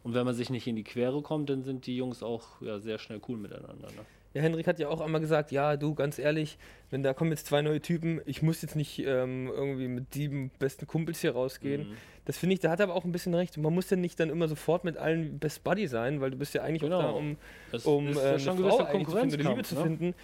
Und 0.03 0.13
wenn 0.13 0.25
man 0.25 0.35
sich 0.35 0.49
nicht 0.49 0.67
in 0.67 0.75
die 0.75 0.83
Quere 0.83 1.21
kommt, 1.21 1.49
dann 1.49 1.63
sind 1.63 1.85
die 1.85 1.97
Jungs 1.97 2.23
auch 2.23 2.61
ja, 2.61 2.79
sehr 2.79 2.99
schnell 2.99 3.19
cool 3.27 3.37
miteinander. 3.37 3.87
Ne? 3.87 4.05
Ja, 4.33 4.41
Henrik 4.43 4.67
hat 4.67 4.77
ja 4.79 4.89
auch 4.89 5.01
einmal 5.01 5.21
gesagt, 5.21 5.51
ja, 5.51 5.75
du, 5.75 5.95
ganz 5.95 6.19
ehrlich, 6.19 6.57
wenn 6.91 7.01
da 7.01 7.13
kommen 7.13 7.31
jetzt 7.31 7.47
zwei 7.47 7.63
neue 7.63 7.81
Typen, 7.81 8.21
ich 8.25 8.43
muss 8.43 8.61
jetzt 8.61 8.75
nicht 8.75 8.99
ähm, 8.99 9.47
irgendwie 9.47 9.87
mit 9.87 10.13
sieben 10.13 10.51
besten 10.59 10.85
Kumpels 10.85 11.21
hier 11.21 11.31
rausgehen. 11.31 11.89
Mhm. 11.89 11.93
Das 12.25 12.37
finde 12.37 12.53
ich, 12.53 12.59
da 12.59 12.69
hat 12.69 12.79
er 12.79 12.83
aber 12.83 12.93
auch 12.95 13.05
ein 13.05 13.11
bisschen 13.11 13.33
recht. 13.33 13.57
Man 13.57 13.73
muss 13.73 13.89
ja 13.89 13.97
nicht 13.97 14.19
dann 14.19 14.29
immer 14.29 14.47
sofort 14.47 14.83
mit 14.83 14.97
allen 14.97 15.39
Best 15.39 15.63
Buddy 15.63 15.87
sein, 15.87 16.21
weil 16.21 16.29
du 16.29 16.37
bist 16.37 16.53
ja 16.53 16.61
eigentlich 16.61 16.83
auch 16.83 16.87
Genau. 16.97 17.01
da, 17.01 17.09
um, 17.09 17.37
Es 17.71 17.85
um 17.85 18.07
ist 18.07 18.17
äh, 18.17 18.21
ja 18.21 18.29
eine 18.29 18.39
schon 18.39 18.57
ein 18.57 18.59
Frau 18.59 18.77
zu 18.77 18.85
finden 18.85 18.91
Liebe 18.93 19.03
Konkurrenzkampf, 19.05 19.67
zu 19.67 19.75
ne? 19.75 19.81
finden. 19.81 20.15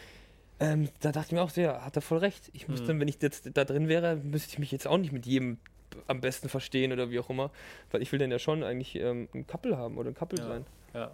Ähm, 0.59 0.89
da 1.01 1.11
dachte 1.11 1.27
ich 1.29 1.31
mir 1.33 1.41
auch 1.41 1.49
sehr, 1.49 1.83
hat 1.83 1.95
er 1.95 2.01
voll 2.03 2.19
recht. 2.19 2.49
Ich 2.53 2.67
Mhm. 2.67 2.71
müsste, 2.73 2.99
wenn 2.99 3.07
ich 3.07 3.17
jetzt 3.21 3.49
da 3.57 3.65
drin 3.65 3.87
wäre, 3.87 4.17
müsste 4.17 4.51
ich 4.51 4.59
mich 4.59 4.71
jetzt 4.71 4.87
auch 4.87 4.97
nicht 4.99 5.11
mit 5.13 5.25
jedem 5.25 5.57
am 6.07 6.21
besten 6.21 6.47
verstehen 6.47 6.91
oder 6.93 7.09
wie 7.09 7.19
auch 7.19 7.29
immer, 7.31 7.49
weil 7.91 8.01
ich 8.03 8.11
will 8.11 8.19
dann 8.19 8.29
ja 8.29 8.37
schon 8.37 8.63
eigentlich 8.63 8.95
ähm, 8.97 9.27
ein 9.33 9.47
Couple 9.47 9.75
haben 9.77 9.97
oder 9.97 10.09
ein 10.11 10.15
Couple 10.15 10.37
Ja. 10.39 10.47
sein. 10.47 10.65
Ja. 10.93 11.11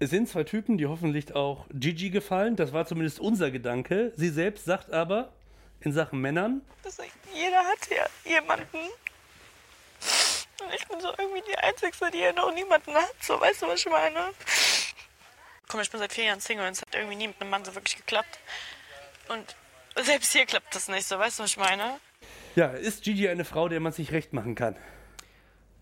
Es 0.00 0.10
sind 0.10 0.28
zwei 0.28 0.44
Typen, 0.44 0.76
die 0.76 0.86
hoffentlich 0.86 1.34
auch 1.34 1.66
Gigi 1.72 2.10
gefallen. 2.10 2.56
Das 2.56 2.72
war 2.72 2.86
zumindest 2.86 3.20
unser 3.20 3.50
Gedanke. 3.50 4.12
Sie 4.16 4.28
selbst 4.28 4.64
sagt 4.64 4.92
aber 4.92 5.32
in 5.80 5.92
Sachen 5.92 6.20
Männern, 6.20 6.62
Das 6.82 6.98
jeder 7.32 7.58
hat 7.58 7.88
ja 7.90 8.06
jemanden. 8.30 8.78
Und 10.60 10.74
ich 10.74 10.86
bin 10.88 11.00
so 11.00 11.08
irgendwie 11.18 11.42
die 11.48 11.56
Einzige, 11.58 11.92
die 12.12 12.18
ja 12.18 12.32
noch 12.32 12.52
niemanden 12.54 12.94
hat. 12.94 13.14
So, 13.20 13.40
weißt 13.40 13.62
du, 13.62 13.66
was 13.66 13.80
ich 13.80 13.90
meine? 13.90 14.30
Komm, 15.68 15.80
ich 15.80 15.90
bin 15.90 16.00
seit 16.00 16.12
vier 16.12 16.24
Jahren 16.24 16.40
Single 16.40 16.66
und 16.66 16.72
es 16.72 16.80
hat 16.80 16.94
irgendwie 16.94 17.16
nie 17.16 17.28
mit 17.28 17.40
einem 17.40 17.50
Mann 17.50 17.64
so 17.64 17.74
wirklich 17.74 17.96
geklappt. 17.96 18.38
Und 19.28 19.56
selbst 20.04 20.32
hier 20.32 20.46
klappt 20.46 20.74
das 20.74 20.88
nicht, 20.88 21.06
so, 21.06 21.18
weißt 21.18 21.38
du, 21.38 21.42
was 21.44 21.50
ich 21.50 21.56
meine? 21.56 21.98
ja, 22.56 22.68
ist 22.68 23.02
Gigi 23.02 23.28
eine 23.28 23.44
Frau, 23.44 23.68
der 23.68 23.80
man 23.80 23.92
sich 23.92 24.12
recht 24.12 24.32
machen 24.32 24.54
kann? 24.54 24.76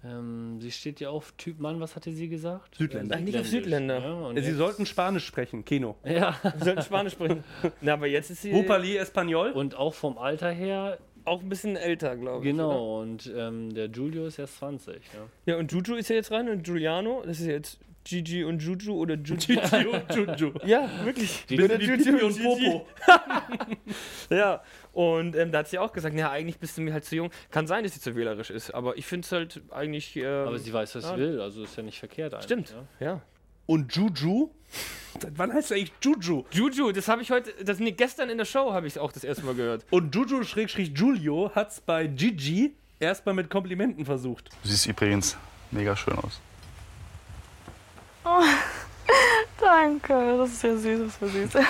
Ähm, 0.04 0.60
sie 0.60 0.70
steht 0.72 0.98
ja 1.00 1.10
auf 1.10 1.32
Typ 1.38 1.60
Mann, 1.60 1.78
was 1.80 1.94
hatte 1.94 2.10
sie 2.12 2.28
gesagt? 2.28 2.74
Südländer. 2.74 3.16
Eigentlich 3.16 3.38
auf 3.38 3.46
südländisch, 3.46 3.96
Südländer. 3.96 4.20
Ja, 4.22 4.26
und 4.28 4.36
Sie 4.38 4.42
jetzt- 4.48 4.56
sollten 4.56 4.86
Spanisch 4.86 5.24
sprechen, 5.26 5.64
Keno. 5.64 5.96
Ja, 6.04 6.36
Wir 6.42 6.64
sollten 6.64 6.82
Spanisch 6.82 7.12
sprechen. 7.12 7.44
Na, 7.80 7.92
aber 7.94 8.06
jetzt 8.08 8.30
ist 8.30 8.42
sie 8.42 8.52
Hupali 8.52 8.96
Espanol. 8.96 9.52
und 9.52 9.76
auch 9.76 9.94
vom 9.94 10.18
Alter 10.18 10.50
her 10.50 10.98
auch 11.24 11.40
ein 11.40 11.48
bisschen 11.48 11.76
älter, 11.76 12.16
glaube 12.16 12.44
ich. 12.48 12.52
Oder? 12.54 12.64
Genau, 12.64 13.00
und 13.00 13.32
ähm, 13.36 13.72
der 13.72 13.86
Julio 13.86 14.26
ist 14.26 14.40
erst 14.40 14.56
20. 14.56 14.96
Ja. 15.14 15.52
Ja, 15.52 15.56
und 15.58 15.70
Juju 15.70 15.94
ist 15.94 16.08
ja 16.08 16.16
jetzt 16.16 16.32
rein 16.32 16.48
und 16.48 16.64
Giuliano, 16.64 17.22
das 17.24 17.38
ist 17.38 17.46
jetzt 17.46 17.78
Gigi 18.04 18.44
und 18.44 18.62
Juju 18.62 18.94
oder 18.94 19.14
Juju. 19.14 19.36
Gigi 19.36 19.86
und 19.86 20.14
Juju. 20.14 20.52
ja, 20.64 20.88
wirklich. 21.04 21.44
Bisschen 21.46 21.64
Oder 21.64 21.80
Juju 21.80 22.26
und 22.26 22.34
Gigi. 22.34 22.44
Popo. 22.44 22.86
Ja, 24.30 24.62
und 24.92 25.36
ähm, 25.36 25.52
da 25.52 25.58
hat 25.58 25.68
sie 25.68 25.78
auch 25.78 25.92
gesagt, 25.92 26.16
ja, 26.16 26.30
eigentlich 26.30 26.58
bist 26.58 26.76
du 26.76 26.80
mir 26.82 26.92
halt 26.92 27.04
zu 27.04 27.16
jung. 27.16 27.30
Kann 27.50 27.66
sein, 27.66 27.84
dass 27.84 27.94
sie 27.94 28.00
zu 28.00 28.14
wählerisch 28.16 28.50
ist, 28.50 28.70
aber 28.72 28.96
ich 28.96 29.06
finde 29.06 29.24
es 29.26 29.32
halt 29.32 29.62
eigentlich. 29.70 30.16
Ähm, 30.16 30.24
Aber 30.46 30.58
sie 30.58 30.72
weiß, 30.72 30.94
was 30.96 31.04
ja. 31.04 31.14
sie 31.14 31.20
will, 31.20 31.40
also 31.40 31.62
ist 31.62 31.76
ja 31.76 31.82
nicht 31.82 31.98
verkehrt 31.98 32.34
eigentlich. 32.34 32.44
Stimmt, 32.44 32.74
Ja. 33.00 33.06
ja. 33.06 33.20
Und 33.66 33.94
Juju? 33.94 34.50
Seit 35.20 35.32
wann 35.38 35.52
heißt 35.52 35.70
er 35.70 35.76
eigentlich 35.76 35.92
Juju? 36.02 36.44
Juju, 36.50 36.92
das 36.92 37.08
habe 37.08 37.22
ich 37.22 37.30
heute, 37.30 37.52
das 37.64 37.78
nee, 37.78 37.92
gestern 37.92 38.28
in 38.30 38.38
der 38.38 38.44
Show 38.44 38.72
habe 38.72 38.86
ich 38.86 38.98
auch 38.98 39.12
das 39.12 39.22
erste 39.24 39.44
Mal 39.44 39.54
gehört. 39.54 39.84
Und 39.90 40.14
Juju-Julio 40.14 41.52
hat 41.54 41.70
es 41.70 41.80
bei 41.80 42.06
Gigi 42.06 42.74
erstmal 42.98 43.34
mit 43.34 43.50
Komplimenten 43.50 44.04
versucht. 44.04 44.50
Du 44.62 44.68
siehst 44.68 44.86
übrigens 44.86 45.36
mega 45.70 45.94
schön 45.96 46.14
aus. 46.14 46.40
Danke, 49.60 50.36
das 50.38 50.52
ist 50.52 50.62
ja 50.62 50.76
süß, 50.76 51.00
das 51.06 51.22
war 51.22 51.28
süß. 51.28 51.50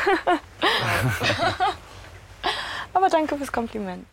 Aber 2.94 3.08
danke 3.08 3.36
fürs 3.36 3.50
Kompliment. 3.50 4.06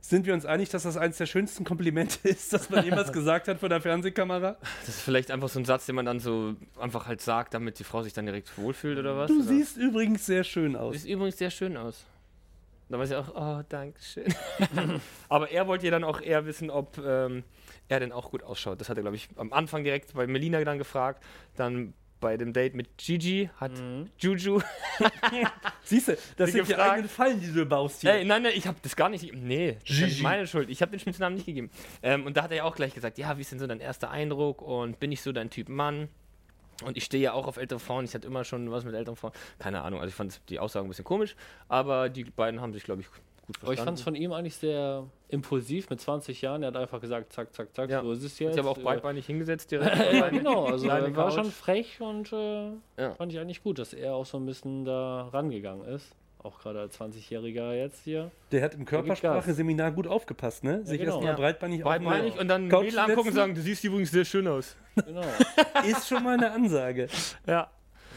Sind 0.00 0.26
wir 0.26 0.34
uns 0.34 0.44
einig, 0.44 0.68
dass 0.70 0.82
das 0.84 0.96
eines 0.96 1.18
der 1.18 1.26
schönsten 1.26 1.64
Komplimente 1.64 2.18
ist, 2.28 2.52
das 2.52 2.70
man 2.70 2.84
jemals 2.84 3.12
gesagt 3.12 3.48
hat 3.48 3.60
vor 3.60 3.68
der 3.68 3.80
Fernsehkamera? 3.80 4.56
Das 4.80 4.88
ist 4.88 5.02
vielleicht 5.02 5.30
einfach 5.30 5.48
so 5.48 5.60
ein 5.60 5.64
Satz, 5.64 5.86
den 5.86 5.94
man 5.94 6.04
dann 6.04 6.18
so 6.18 6.56
einfach 6.80 7.06
halt 7.06 7.20
sagt, 7.20 7.54
damit 7.54 7.78
die 7.78 7.84
Frau 7.84 8.02
sich 8.02 8.12
dann 8.12 8.26
direkt 8.26 8.56
wohlfühlt 8.58 8.98
oder 8.98 9.16
was? 9.16 9.28
Du 9.28 9.36
oder? 9.36 9.44
siehst 9.44 9.76
übrigens 9.76 10.26
sehr 10.26 10.42
schön 10.42 10.74
aus. 10.74 11.02
Sieht 11.02 11.12
übrigens 11.12 11.38
sehr 11.38 11.50
schön 11.50 11.76
aus. 11.76 12.04
Da 12.88 12.98
weiß 12.98 13.10
ich 13.10 13.16
auch, 13.16 13.28
oh, 13.36 13.62
danke 13.68 14.00
schön. 14.02 14.34
Aber 15.28 15.48
er 15.50 15.68
wollte 15.68 15.84
ja 15.84 15.92
dann 15.92 16.02
auch 16.02 16.20
eher 16.20 16.44
wissen, 16.44 16.70
ob 16.70 16.98
ähm, 16.98 17.44
er 17.90 18.00
denn 18.00 18.12
auch 18.12 18.30
gut 18.30 18.42
ausschaut. 18.42 18.80
Das 18.80 18.88
hat 18.88 18.96
er, 18.96 19.02
glaube 19.02 19.16
ich, 19.16 19.28
am 19.36 19.52
Anfang 19.52 19.84
direkt 19.84 20.14
bei 20.14 20.26
Melina 20.26 20.62
dann 20.64 20.78
gefragt. 20.78 21.22
Dann 21.56 21.92
bei 22.20 22.36
dem 22.36 22.52
Date 22.52 22.74
mit 22.74 22.98
Gigi 22.98 23.48
hat 23.56 23.72
Mhm. 23.72 24.10
Juju. 24.18 24.60
Siehst 25.84 26.08
du, 26.08 26.16
das 26.36 26.52
sind 26.52 26.66
die 26.66 26.72
gefragt. 26.72 26.90
eigenen 26.92 27.08
Fallen, 27.08 27.40
die 27.40 27.52
du 27.52 27.64
baust 27.66 28.02
hier. 28.02 28.12
Ey, 28.12 28.24
nein, 28.24 28.42
nein, 28.42 28.52
ich 28.54 28.66
habe 28.66 28.76
das 28.82 28.94
gar 28.94 29.08
nicht. 29.08 29.32
Nee, 29.34 29.78
das 29.86 29.96
ist 29.98 30.08
Gigi. 30.10 30.22
meine 30.22 30.46
Schuld. 30.46 30.68
Ich 30.70 30.82
habe 30.82 30.90
den 30.90 31.00
Spitznamen 31.00 31.36
nicht 31.36 31.46
gegeben. 31.46 31.70
Ähm, 32.02 32.26
und 32.26 32.36
da 32.36 32.42
hat 32.42 32.50
er 32.50 32.58
ja 32.58 32.64
auch 32.64 32.74
gleich 32.76 32.94
gesagt: 32.94 33.18
Ja, 33.18 33.36
wie 33.36 33.40
ist 33.40 33.52
denn 33.52 33.58
so 33.58 33.66
dein 33.66 33.80
erster 33.80 34.10
Eindruck? 34.10 34.62
Und 34.62 35.00
bin 35.00 35.10
ich 35.12 35.22
so 35.22 35.32
dein 35.32 35.50
Typ 35.50 35.68
Mann? 35.68 36.08
Und 36.84 36.96
ich 36.96 37.04
stehe 37.04 37.22
ja 37.22 37.32
auch 37.34 37.46
auf 37.46 37.58
ältere 37.58 37.78
Frauen. 37.78 38.06
Ich 38.06 38.14
hatte 38.14 38.26
immer 38.26 38.42
schon 38.44 38.70
was 38.70 38.84
mit 38.84 38.94
älteren 38.94 39.16
Frauen. 39.16 39.32
Keine 39.58 39.82
Ahnung. 39.82 40.00
Also 40.00 40.08
ich 40.10 40.14
fand 40.14 40.40
die 40.48 40.58
Aussage 40.58 40.86
ein 40.86 40.88
bisschen 40.88 41.04
komisch. 41.04 41.36
Aber 41.68 42.08
die 42.08 42.24
beiden 42.24 42.60
haben 42.62 42.72
sich, 42.72 42.84
glaube 42.84 43.02
ich, 43.02 43.08
gut 43.52 43.62
Aber 43.62 43.72
ich 43.72 43.78
fand 43.80 43.98
es 43.98 44.02
verstanden. 44.02 44.02
von 44.02 44.14
ihm 44.16 44.32
eigentlich 44.32 44.56
sehr 44.56 45.06
impulsiv 45.28 45.90
mit 45.90 46.00
20 46.00 46.42
Jahren. 46.42 46.62
Er 46.62 46.68
hat 46.68 46.76
einfach 46.76 47.00
gesagt, 47.00 47.32
zack, 47.32 47.54
zack, 47.54 47.74
zack, 47.74 47.90
Ja. 47.90 48.02
so 48.02 48.12
ist 48.12 48.22
es 48.24 48.38
jetzt. 48.38 48.54
sich 48.54 48.60
aber 48.60 48.70
auch 48.70 48.78
Äh, 48.78 48.82
breitbeinig 48.82 49.26
hingesetzt 49.26 49.70
direkt. 49.70 49.96
ja, 50.12 50.28
genau, 50.28 50.66
also 50.66 50.88
er 50.88 51.02
war 51.16 51.26
Couch. 51.28 51.34
schon 51.34 51.50
frech 51.50 52.00
und 52.00 52.32
äh, 52.32 52.70
Ja. 52.98 53.14
fand 53.14 53.32
ich 53.32 53.38
eigentlich 53.38 53.62
gut, 53.62 53.78
dass 53.78 53.92
er 53.94 54.14
auch 54.14 54.26
so 54.26 54.38
ein 54.38 54.46
bisschen 54.46 54.84
da 54.84 55.28
rangegangen 55.32 55.84
ist. 55.86 56.14
Auch 56.42 56.58
gerade 56.58 56.80
als 56.80 56.98
20-Jähriger 56.98 57.74
jetzt 57.74 58.02
hier. 58.02 58.30
Der 58.50 58.62
hat 58.62 58.74
im 58.74 58.86
Körpersprache-Seminar 58.86 59.92
gut 59.92 60.06
aufgepasst, 60.06 60.64
ne? 60.64 60.80
Sich 60.86 60.98
genau. 60.98 61.12
erstmal 61.16 61.32
Ja. 61.32 61.36
breitbeinig 61.36 61.82
breitbeinig 61.82 62.32
auf- 62.32 62.40
und 62.40 62.48
dann 62.48 62.68
Couch 62.70 62.84
Mädel 62.84 62.98
angucken 62.98 63.28
und 63.28 63.34
sagen: 63.34 63.54
Du 63.54 63.60
siehst 63.60 63.84
übrigens 63.84 64.10
sehr 64.10 64.24
schön 64.24 64.48
aus. 64.48 64.74
Genau. 65.04 65.20
Ist 65.86 66.08
schon 66.08 66.22
mal 66.22 66.34
eine 66.38 66.50
Ansage. 66.50 67.08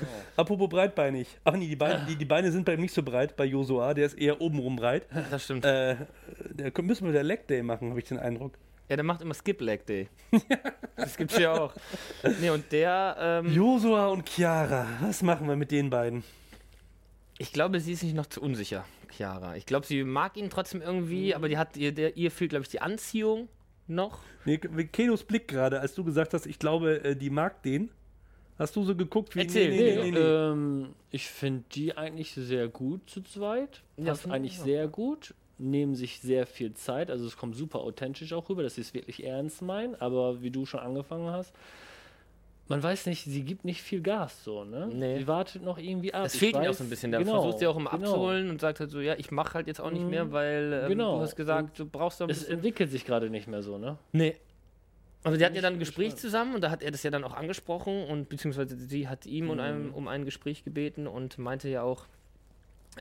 Ja. 0.02 0.08
Apropos 0.38 0.70
breitbeinig. 0.70 1.28
Ach 1.44 1.54
nee, 1.54 1.68
die 1.68 1.76
Beine, 1.76 2.06
die, 2.08 2.16
die 2.16 2.26
Beine 2.26 2.52
sind 2.52 2.66
bei 2.66 2.74
ihm 2.74 2.82
nicht 2.82 2.94
so 2.94 3.04
breit, 3.04 3.36
bei 3.36 3.46
Josua. 3.46 3.94
Der 3.94 4.06
ist 4.06 4.18
eher 4.18 4.42
obenrum 4.42 4.76
breit. 4.76 5.08
Das 5.32 5.46
stimmt. 5.46 5.66
Äh, 5.66 5.96
da 6.54 6.82
müssen 6.82 7.06
wir 7.06 7.14
der 7.14 7.24
Leg 7.24 7.48
Day 7.48 7.64
machen, 7.64 7.90
habe 7.90 8.00
ich 8.00 8.06
den 8.06 8.20
Eindruck. 8.20 8.54
Ja, 8.90 8.96
der 8.98 9.06
macht 9.06 9.22
immer 9.22 9.34
Skip 9.34 9.62
Leg 9.62 9.86
Day. 9.86 10.10
das 10.96 11.18
gibt's 11.18 11.38
ja 11.38 11.54
auch. 11.54 11.74
Nee, 12.42 12.50
und 12.50 12.72
der, 12.72 13.16
ähm, 13.20 13.54
Josua 13.54 14.08
und 14.08 14.28
Chiara, 14.28 14.86
was 15.02 15.22
machen 15.22 15.48
wir 15.48 15.56
mit 15.56 15.72
den 15.72 15.90
beiden? 15.90 16.24
ich 17.38 17.52
glaube, 17.52 17.80
sie 17.80 17.94
ist 17.94 18.02
sich 18.02 18.14
noch 18.14 18.28
zu 18.28 18.42
unsicher, 18.42 18.86
Chiara. 19.10 19.56
Ich 19.56 19.66
glaube, 19.66 19.86
sie 19.86 20.04
mag 20.04 20.38
ihn 20.38 20.50
trotzdem 20.50 20.82
irgendwie, 20.82 21.36
aber 21.36 21.50
die 21.50 21.58
hat, 21.58 21.78
ihr, 21.78 21.92
der, 21.92 22.16
ihr 22.16 22.32
fehlt, 22.32 22.52
glaube 22.52 22.64
ich, 22.64 22.70
die 22.70 22.82
Anziehung 22.82 23.50
noch. 23.88 24.20
Nee, 24.46 24.58
Kenos 24.58 25.24
Blick 25.24 25.48
gerade, 25.48 25.80
als 25.80 25.94
du 25.96 26.04
gesagt 26.04 26.34
hast, 26.34 26.46
ich 26.46 26.60
glaube, 26.60 27.04
äh, 27.04 27.16
die 27.16 27.30
mag 27.30 27.62
den. 27.64 27.90
Hast 28.64 28.76
du 28.76 28.84
so 28.84 28.96
geguckt 28.96 29.36
wie 29.36 29.42
Erzähl. 29.42 29.70
nee, 29.70 29.78
Nee, 29.78 29.96
nee, 29.96 30.04
nee, 30.04 30.12
nee. 30.12 30.20
Ähm, 30.20 30.90
ich 31.12 31.28
finde 31.28 31.64
die 31.74 31.98
eigentlich 31.98 32.32
sehr 32.34 32.68
gut 32.68 33.10
zu 33.10 33.22
zweit. 33.22 33.82
Ja, 33.98 34.06
Passt 34.06 34.30
eigentlich 34.30 34.60
auch. 34.60 34.64
sehr 34.66 34.88
gut. 34.88 35.34
Nehmen 35.60 35.96
sich 35.96 36.20
sehr 36.22 36.48
viel 36.48 36.74
Zeit. 36.74 37.12
Also 37.12 37.26
es 37.28 37.38
kommt 37.38 37.56
super 37.56 37.80
authentisch 37.80 38.34
auch 38.34 38.50
rüber, 38.50 38.64
dass 38.64 38.76
sie 38.76 38.82
es 38.82 38.94
wirklich 38.94 39.24
ernst 39.24 39.62
meinen. 39.62 39.96
Aber 39.96 40.42
wie 40.42 40.50
du 40.50 40.66
schon 40.66 40.80
angefangen 40.80 41.30
hast, 41.30 41.54
man 42.70 42.82
weiß 42.82 43.06
nicht, 43.08 43.26
sie 43.26 43.44
gibt 43.44 43.66
nicht 43.66 43.82
viel 43.82 44.02
Gas 44.02 44.44
so, 44.46 44.64
ne? 44.64 44.90
Nee. 44.92 45.18
Sie 45.20 45.28
wartet 45.28 45.62
noch 45.64 45.78
irgendwie 45.78 46.14
ab. 46.14 46.26
Es 46.26 46.38
fehlt 46.38 46.56
mir 46.56 46.62
auch 46.70 46.74
weiß- 46.74 46.78
so 46.78 46.84
ein 46.86 46.90
bisschen. 46.90 47.12
Da 47.12 47.18
genau, 47.20 47.42
versucht 47.42 47.60
sie 47.60 47.68
auch 47.68 47.76
immer 47.76 47.92
genau. 47.92 48.06
abzuholen 48.08 48.50
und 48.50 48.62
sagt 48.62 48.80
halt 48.80 48.90
so, 48.90 49.02
ja, 49.02 49.16
ich 49.18 49.32
mache 49.32 49.54
halt 49.56 49.68
jetzt 49.68 49.82
auch 49.82 49.92
nicht 49.92 50.08
mehr, 50.08 50.32
weil 50.32 50.82
ähm, 50.84 50.90
Genau. 50.90 51.18
du 51.18 51.22
hast 51.24 51.36
gesagt, 51.36 51.78
du 51.78 51.86
brauchst 51.86 52.22
doch 52.22 52.28
ein 52.28 52.30
Es 52.32 52.40
bisschen. 52.40 52.54
entwickelt 52.56 52.90
sich 52.90 53.06
gerade 53.06 53.30
nicht 53.30 53.48
mehr 53.48 53.62
so, 53.62 53.78
ne? 53.78 53.98
Nee. 54.14 54.36
Aber 55.24 55.38
die 55.38 55.46
hatten 55.46 55.56
ja 55.56 55.62
dann 55.62 55.74
ein 55.74 55.80
Gespräch 55.80 56.08
gespannt. 56.12 56.22
zusammen 56.22 56.56
und 56.56 56.62
da 56.62 56.70
hat 56.70 56.84
er 56.84 56.92
das 56.92 57.04
ja 57.04 57.12
dann 57.12 57.24
auch 57.24 57.34
angesprochen 57.34 58.06
und 58.06 58.30
beziehungsweise 58.30 58.78
sie 58.78 59.08
hat 59.08 59.26
ihm 59.26 59.50
um, 59.50 59.60
ein, 59.60 59.90
um 59.92 60.08
ein 60.08 60.26
Gespräch 60.26 60.64
gebeten 60.64 61.08
und 61.08 61.38
meinte 61.38 61.70
ja 61.70 61.82
auch, 61.84 62.06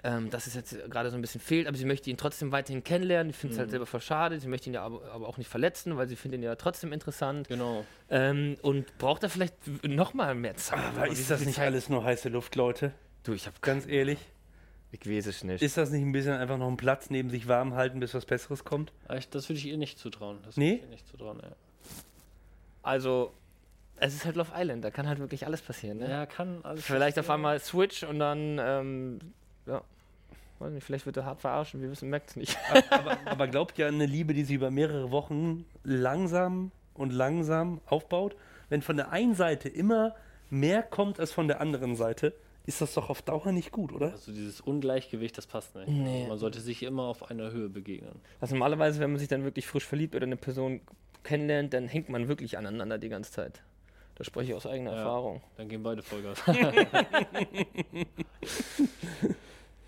ähm, 0.05 0.31
dass 0.31 0.47
es 0.47 0.55
jetzt 0.55 0.75
gerade 0.89 1.11
so 1.11 1.17
ein 1.17 1.21
bisschen 1.21 1.41
fehlt, 1.41 1.67
aber 1.67 1.77
sie 1.77 1.85
möchte 1.85 2.09
ihn 2.09 2.17
trotzdem 2.17 2.51
weiterhin 2.51 2.83
kennenlernen. 2.83 3.29
Ich 3.31 3.37
finde 3.37 3.55
es 3.55 3.59
halt 3.59 3.71
selber 3.71 3.85
voll 3.85 4.01
schade. 4.01 4.41
Sie 4.41 4.49
möchte 4.49 4.71
ihn 4.71 4.75
ja 4.75 4.83
aber, 4.83 5.05
aber 5.13 5.29
auch 5.29 5.37
nicht 5.37 5.49
verletzen, 5.51 5.97
weil 5.99 6.09
sie 6.09 6.17
findet 6.17 6.41
ihn 6.41 6.45
ja 6.45 6.55
trotzdem 6.57 6.93
interessant. 6.95 7.49
Genau. 7.49 7.85
Ähm, 8.09 8.57
und 8.63 8.97
braucht 8.99 9.23
er 9.23 9.29
vielleicht 9.29 9.55
nochmal 9.85 10.35
mehr 10.35 10.57
Zeit. 10.57 10.79
Aber 10.97 11.09
ist 11.09 11.31
das 11.31 11.45
nicht 11.45 11.59
alles 11.59 11.91
nur 11.91 12.05
heiße 12.05 12.31
Luft, 12.31 12.55
Leute? 12.57 12.93
Du, 13.25 13.35
ich 13.35 13.47
hab 13.47 13.61
Ganz 13.61 13.87
ehrlich. 13.87 14.19
Ich 14.93 15.07
weiß 15.09 15.27
es 15.27 15.43
nicht. 15.45 15.63
Ist 15.63 15.77
das 15.77 15.91
nicht 15.91 16.03
ein 16.03 16.13
bisschen 16.13 16.35
einfach 16.35 16.59
noch 16.59 16.69
einen 16.69 16.77
Platz 16.77 17.11
neben 17.11 17.29
sich 17.31 17.49
warm 17.49 17.75
halten, 17.75 18.01
bis 18.01 18.15
was 18.15 18.25
Besseres 18.27 18.65
kommt? 18.65 18.93
Das 19.31 19.49
würde 19.49 19.59
ich 19.59 19.67
ihr 19.67 19.77
nicht 19.79 19.99
zutrauen. 19.99 20.39
Das 20.45 20.57
Nee? 20.57 20.67
würde 20.71 20.77
ich 20.77 20.83
ihr 20.85 20.89
nicht 20.89 21.09
zutrauen, 21.09 21.41
ja. 21.43 21.49
Also, 22.83 23.33
es 23.97 24.15
ist 24.15 24.25
halt 24.25 24.37
Love 24.37 24.53
Island, 24.57 24.85
da 24.85 24.91
kann 24.91 25.07
halt 25.09 25.19
wirklich 25.19 25.47
alles 25.47 25.63
passieren. 25.63 25.99
Ne? 25.99 26.11
Ja, 26.11 26.27
kann 26.27 26.61
alles. 26.65 26.85
Vielleicht 26.85 27.19
auf 27.19 27.31
einmal 27.31 27.61
Switch 27.61 28.03
und 28.03 28.19
dann, 28.19 28.59
ähm, 28.61 29.19
ja, 29.67 29.83
weiß 30.59 30.73
nicht, 30.73 30.85
vielleicht 30.85 31.07
wird 31.07 31.17
er 31.17 31.25
hart 31.25 31.41
verarscht 31.41 31.75
und 31.75 31.83
wir 31.83 31.91
wissen, 31.91 32.09
merkt 32.09 32.31
es 32.31 32.37
nicht. 32.37 32.57
aber, 32.91 33.19
aber 33.25 33.49
glaubt 33.49 33.79
ihr 33.79 33.87
an 33.87 33.95
eine 33.95 34.07
Liebe, 34.07 34.35
die 34.35 34.45
sich 34.45 34.57
über 34.57 34.71
mehrere 34.71 35.11
Wochen 35.11 35.65
langsam 35.85 36.73
und 36.95 37.13
langsam 37.13 37.81
aufbaut? 37.87 38.37
Wenn 38.69 38.83
von 38.83 38.97
der 38.97 39.13
einen 39.13 39.35
Seite 39.35 39.69
immer 39.69 40.15
mehr 40.51 40.83
kommt 40.83 41.21
als 41.21 41.33
von 41.33 41.49
der 41.49 41.61
anderen 41.61 41.97
Seite, 41.97 42.35
ist 42.65 42.81
das 42.81 42.95
doch 42.95 43.11
auf 43.11 43.23
Dauer 43.23 43.51
nicht 43.53 43.73
gut, 43.73 43.93
oder? 43.93 44.13
Also 44.13 44.33
dieses 44.33 44.61
Ungleichgewicht, 44.61 45.37
das 45.37 45.47
passt 45.47 45.75
nicht. 45.75 45.89
Nee. 45.89 46.17
Also 46.21 46.29
man 46.29 46.39
sollte 46.39 46.61
sich 46.61 46.83
immer 46.83 47.05
auf 47.05 47.29
einer 47.31 47.51
Höhe 47.51 47.69
begegnen. 47.69 48.21
Also 48.41 48.55
normalerweise, 48.55 49.01
wenn 49.01 49.11
man 49.11 49.19
sich 49.19 49.29
dann 49.29 49.45
wirklich 49.45 49.67
frisch 49.67 49.85
verliebt 49.85 50.15
oder 50.15 50.27
eine 50.27 50.37
Person 50.37 50.81
kennenlernt, 51.25 51.73
dann 51.75 51.89
hängt 51.89 52.09
man 52.09 52.29
wirklich 52.29 52.59
aneinander 52.59 52.99
die 52.99 53.09
ganze 53.09 53.33
Zeit. 53.33 53.63
Da 54.17 54.25
spreche 54.25 54.51
ich 54.51 54.55
aus 54.57 54.67
eigener 54.67 54.93
Ja. 54.93 54.99
Erfahrung. 54.99 55.41
Dann 55.57 55.69
gehen 55.69 55.83
beide 55.83 56.03
Vollgas. 56.03 56.43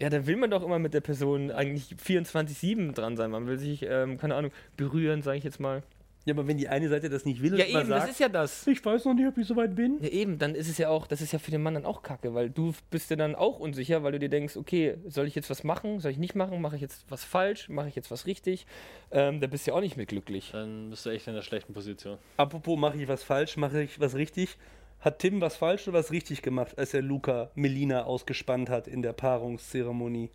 Ja, 0.00 0.11
da 0.11 0.26
will 0.26 0.37
man 0.37 0.50
doch 0.50 0.62
immer 0.64 0.81
mit 0.81 0.93
der 0.93 1.00
Person 1.00 1.53
eigentlich 1.53 1.95
24-7 2.05 2.93
dran 2.95 3.17
sein. 3.17 3.31
Man 3.31 3.47
will 3.47 3.59
sich, 3.59 3.83
ähm, 3.88 4.19
keine 4.19 4.35
Ahnung, 4.35 4.50
berühren, 4.76 5.23
sage 5.23 5.38
ich 5.38 5.45
jetzt 5.45 5.61
mal. 5.61 5.83
Ja, 6.26 6.33
aber 6.33 6.47
wenn 6.47 6.57
die 6.57 6.69
eine 6.69 6.88
Seite 6.88 7.11
das 7.11 7.26
nicht 7.26 7.43
will 7.43 7.52
und 7.52 7.59
Ja, 7.59 7.66
eben, 7.66 7.75
das 7.75 7.88
sagt, 7.88 8.11
ist 8.11 8.21
ja 8.21 8.28
das. 8.31 8.66
ich 8.66 8.83
weiß 8.83 9.04
noch 9.04 9.12
nicht, 9.12 9.26
ob 9.26 9.37
ich 9.37 9.47
so 9.47 9.57
weit 9.57 9.75
bin. 9.76 9.99
Ja, 10.00 10.09
eben, 10.09 10.38
dann 10.38 10.54
ist 10.54 10.69
es 10.71 10.78
ja 10.78 10.88
auch, 10.88 11.07
das 11.07 11.21
ist 11.21 11.33
ja 11.33 11.38
für 11.38 11.50
den 11.50 11.62
Mann 11.62 11.75
dann 11.75 11.85
auch 11.85 12.02
kacke, 12.02 12.33
weil 12.35 12.49
du 12.49 12.73
bist 12.90 13.11
ja 13.11 13.16
dann 13.16 13.35
auch 13.35 13.59
unsicher, 13.59 14.02
weil 14.02 14.12
du 14.12 14.19
dir 14.19 14.31
denkst, 14.31 14.57
okay, 14.57 14.97
soll 15.07 15.26
ich 15.26 15.35
jetzt 15.35 15.50
was 15.50 15.64
machen, 15.64 16.00
soll 16.00 16.12
ich 16.12 16.19
nicht 16.19 16.35
machen, 16.35 16.62
mache 16.62 16.76
ich 16.76 16.83
jetzt 16.83 17.04
was 17.11 17.25
falsch, 17.25 17.69
mache 17.69 17.88
ich 17.88 17.95
jetzt 17.95 18.11
was 18.11 18.25
richtig? 18.25 18.66
Ähm, 19.11 19.40
da 19.40 19.47
bist 19.47 19.66
du 19.66 19.73
ja 19.73 19.76
auch 19.76 19.83
nicht 19.83 19.99
mehr 19.99 20.07
glücklich. 20.07 20.49
Dann 20.52 20.88
bist 20.88 21.04
du 21.04 21.11
echt 21.11 21.26
in 21.26 21.35
einer 21.35 21.43
schlechten 21.43 21.75
Position. 21.75 22.16
Apropos, 22.38 22.78
mache 22.78 22.97
ich 23.02 23.07
was 23.07 23.23
falsch, 23.23 23.59
mache 23.59 23.83
ich 23.83 24.00
was 24.00 24.14
richtig? 24.14 24.57
Hat 25.00 25.19
Tim 25.19 25.43
was 25.43 25.57
falsch 25.57 25.87
oder 25.88 25.99
was 25.99 26.11
richtig 26.11 26.40
gemacht, 26.40 26.78
als 26.78 26.95
er 26.95 27.02
Luca 27.02 27.50
Melina 27.54 28.04
ausgespannt 28.04 28.71
hat 28.71 28.88
in 28.88 29.02
der 29.02 29.12
Paarungszeremonie? 29.12 30.31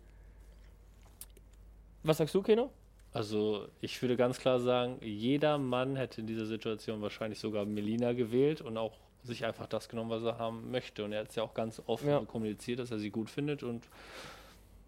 Was 2.04 2.18
sagst 2.18 2.34
du, 2.34 2.42
Keno? 2.42 2.70
Also 3.12 3.66
ich 3.80 4.00
würde 4.02 4.16
ganz 4.16 4.38
klar 4.38 4.60
sagen, 4.60 4.98
jeder 5.02 5.58
Mann 5.58 5.96
hätte 5.96 6.20
in 6.20 6.26
dieser 6.26 6.46
Situation 6.46 7.02
wahrscheinlich 7.02 7.40
sogar 7.40 7.64
Melina 7.64 8.12
gewählt 8.12 8.60
und 8.60 8.76
auch 8.76 8.92
sich 9.24 9.44
einfach 9.44 9.66
das 9.66 9.88
genommen, 9.88 10.10
was 10.10 10.22
er 10.22 10.38
haben 10.38 10.70
möchte. 10.70 11.04
Und 11.04 11.12
er 11.12 11.20
hat 11.20 11.30
es 11.30 11.34
ja 11.34 11.42
auch 11.42 11.52
ganz 11.54 11.82
offen 11.86 12.08
Ja. 12.08 12.20
kommuniziert, 12.20 12.78
dass 12.78 12.90
er 12.90 12.98
sie 12.98 13.10
gut 13.10 13.28
findet 13.28 13.62
und 13.62 13.88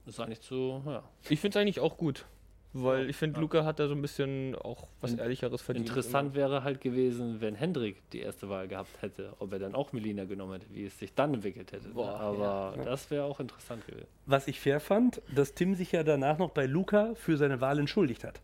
ist 0.07 0.21
eigentlich 0.21 0.41
so, 0.41 0.83
ja. 0.87 1.03
Ich 1.29 1.41
finde 1.41 1.59
es 1.59 1.63
eigentlich 1.63 1.81
auch 1.81 1.97
gut, 1.97 2.25
weil 2.73 3.11
ich 3.11 3.17
finde, 3.17 3.37
ja. 3.37 3.41
Luca 3.43 3.65
hat 3.65 3.79
da 3.79 3.89
so 3.89 3.95
ein 3.95 4.03
bisschen 4.03 4.55
auch 4.55 4.89
was 5.01 5.15
Ehrlicheres 5.15 5.61
verdient. 5.61 5.89
Interessant 5.89 6.35
wäre 6.35 6.65
halt 6.65 6.81
gewesen, 6.81 7.41
wenn 7.41 7.55
Hendrik 7.55 7.97
die 8.11 8.21
erste 8.21 8.49
Wahl 8.49 8.69
gehabt 8.69 9.03
hätte, 9.03 9.35
ob 9.39 9.53
er 9.53 9.59
dann 9.59 9.75
auch 9.75 9.93
Melina 9.93 10.25
genommen 10.25 10.55
hätte, 10.55 10.67
wie 10.71 10.87
es 10.87 10.99
sich 10.99 11.15
dann 11.15 11.35
entwickelt 11.35 11.73
hätte. 11.73 11.89
Boah, 11.91 12.19
Aber 12.19 12.75
ja. 12.77 12.85
das 12.85 13.11
wäre 13.11 13.25
auch 13.25 13.41
interessant 13.41 13.87
gewesen. 13.87 14.07
Was 14.27 14.49
ich 14.49 14.61
fair 14.61 14.81
fand, 14.81 15.21
dass 15.35 15.55
Tim 15.55 15.75
sich 15.75 15.93
ja 15.93 16.03
danach 16.03 16.39
noch 16.39 16.51
bei 16.51 16.67
Luca 16.67 17.15
für 17.15 17.37
seine 17.37 17.61
Wahl 17.61 17.79
entschuldigt 17.79 18.25
hat. 18.25 18.41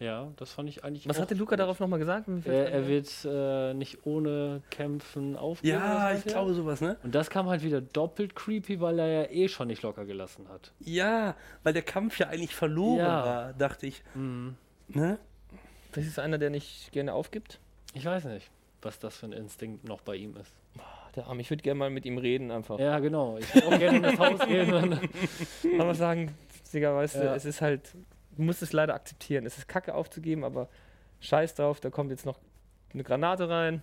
Ja, 0.00 0.28
das 0.36 0.52
fand 0.52 0.68
ich 0.70 0.82
eigentlich 0.82 1.06
Was 1.08 1.20
hatte 1.20 1.34
Luca 1.34 1.50
gut. 1.50 1.60
darauf 1.60 1.78
nochmal 1.78 1.98
gesagt? 1.98 2.24
Fällt 2.24 2.46
Er, 2.46 2.72
er 2.72 2.88
wird 2.88 3.08
äh, 3.26 3.74
nicht 3.74 4.06
ohne 4.06 4.62
Kämpfen 4.70 5.36
aufgeben. 5.36 5.74
Ja, 5.78 6.12
ich 6.14 6.24
glaube 6.24 6.54
sowas, 6.54 6.80
ne? 6.80 6.96
Und 7.04 7.14
das 7.14 7.28
kam 7.28 7.48
halt 7.48 7.62
wieder 7.62 7.82
doppelt 7.82 8.34
creepy, 8.34 8.80
weil 8.80 8.98
er 8.98 9.06
ja 9.24 9.30
eh 9.30 9.48
schon 9.48 9.68
nicht 9.68 9.82
locker 9.82 10.06
gelassen 10.06 10.48
hat. 10.48 10.72
Ja, 10.80 11.36
weil 11.62 11.74
der 11.74 11.82
Kampf 11.82 12.18
ja 12.18 12.28
eigentlich 12.28 12.54
verloren 12.54 12.98
Ja. 13.00 13.24
war, 13.26 13.52
dachte 13.52 13.86
ich. 13.86 14.02
Mhm. 14.14 14.56
Ne? 14.88 15.18
Das 15.92 16.06
ist 16.06 16.18
einer, 16.18 16.38
der 16.38 16.48
nicht 16.50 16.90
gerne 16.92 17.12
aufgibt. 17.12 17.60
Ich 17.92 18.04
weiß 18.06 18.24
nicht, 18.24 18.50
was 18.80 18.98
das 19.00 19.18
für 19.18 19.26
ein 19.26 19.32
Instinkt 19.32 19.84
noch 19.86 20.00
bei 20.00 20.16
ihm 20.16 20.34
ist. 20.36 20.52
Ach, 20.78 21.12
Der 21.12 21.26
Arme, 21.26 21.42
ich 21.42 21.50
würde 21.50 21.62
gerne 21.62 21.78
mal 21.78 21.90
mit 21.90 22.06
ihm 22.06 22.16
reden 22.16 22.50
einfach. 22.50 22.78
Ja, 22.78 22.98
genau. 23.00 23.36
Ich 23.36 23.54
würde 23.54 23.66
auch 23.66 23.78
gerne 23.78 23.96
in 23.98 24.02
das 24.04 24.18
Haus 24.18 24.40
gehen. 24.46 24.98
Aber 25.78 25.94
sagen, 25.94 26.34
Digga, 26.72 26.94
weißt 26.94 27.16
du, 27.16 27.24
Ja. 27.24 27.34
es 27.34 27.44
ist 27.44 27.60
halt, 27.60 27.92
du 28.40 28.46
musst 28.46 28.62
es 28.62 28.72
leider 28.72 28.94
akzeptieren. 28.94 29.44
Es 29.46 29.58
ist 29.58 29.68
kacke 29.68 29.94
aufzugeben, 29.94 30.44
aber 30.44 30.68
scheiß 31.20 31.54
drauf, 31.54 31.78
da 31.80 31.90
kommt 31.90 32.10
jetzt 32.10 32.24
noch 32.26 32.38
eine 32.94 33.04
Granate 33.04 33.48
rein. 33.48 33.82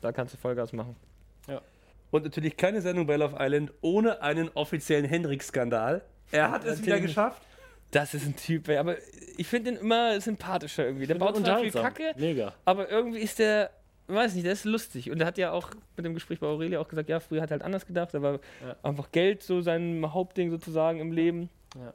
Da 0.00 0.12
kannst 0.12 0.34
du 0.34 0.38
Vollgas 0.38 0.72
machen. 0.72 0.96
Und 2.10 2.24
natürlich 2.24 2.58
keine 2.58 2.82
Sendung 2.82 3.06
bei 3.06 3.16
Love 3.16 3.36
Island 3.38 3.72
ohne 3.80 4.20
einen 4.20 4.50
offiziellen 4.50 5.06
Hendrik-Skandal. 5.06 6.02
Er 6.30 6.50
hat 6.50 6.62
es 6.64 6.82
wieder 6.84 7.00
geschafft. 7.00 7.40
Das 7.90 8.12
ist 8.12 8.26
ein 8.26 8.36
Typ, 8.36 8.68
ey. 8.68 8.76
Aber 8.76 8.96
ich 9.38 9.46
finde 9.46 9.70
ihn 9.70 9.76
immer 9.78 10.20
sympathischer 10.20 10.84
irgendwie. 10.84 11.06
Der 11.06 11.14
baut 11.14 11.36
zwar 11.38 11.60
viel. 11.60 11.70
Kacke, 11.70 12.12
Mega. 12.16 12.52
aber 12.66 12.90
irgendwie 12.90 13.20
ist 13.20 13.38
der, 13.38 13.70
weiß 14.08 14.34
nicht, 14.34 14.44
der 14.44 14.52
ist 14.52 14.64
lustig. 14.66 15.10
Und 15.10 15.20
er 15.22 15.26
hat 15.26 15.38
ja 15.38 15.52
auch 15.52 15.70
mit 15.96 16.04
dem 16.04 16.12
Gespräch 16.12 16.38
bei 16.40 16.46
Aurelia 16.46 16.80
auch 16.80 16.88
gesagt, 16.88 17.08
ja, 17.08 17.18
früher 17.20 17.40
hat 17.40 17.50
er 17.50 17.54
halt 17.54 17.62
anders 17.62 17.86
gedacht, 17.86 18.14
aber 18.14 18.40
Ja. 18.66 18.76
einfach 18.82 19.10
Geld 19.10 19.42
so 19.42 19.62
sein 19.62 20.04
Hauptding 20.12 20.50
sozusagen 20.50 21.00
im 21.00 21.12
Leben. 21.12 21.48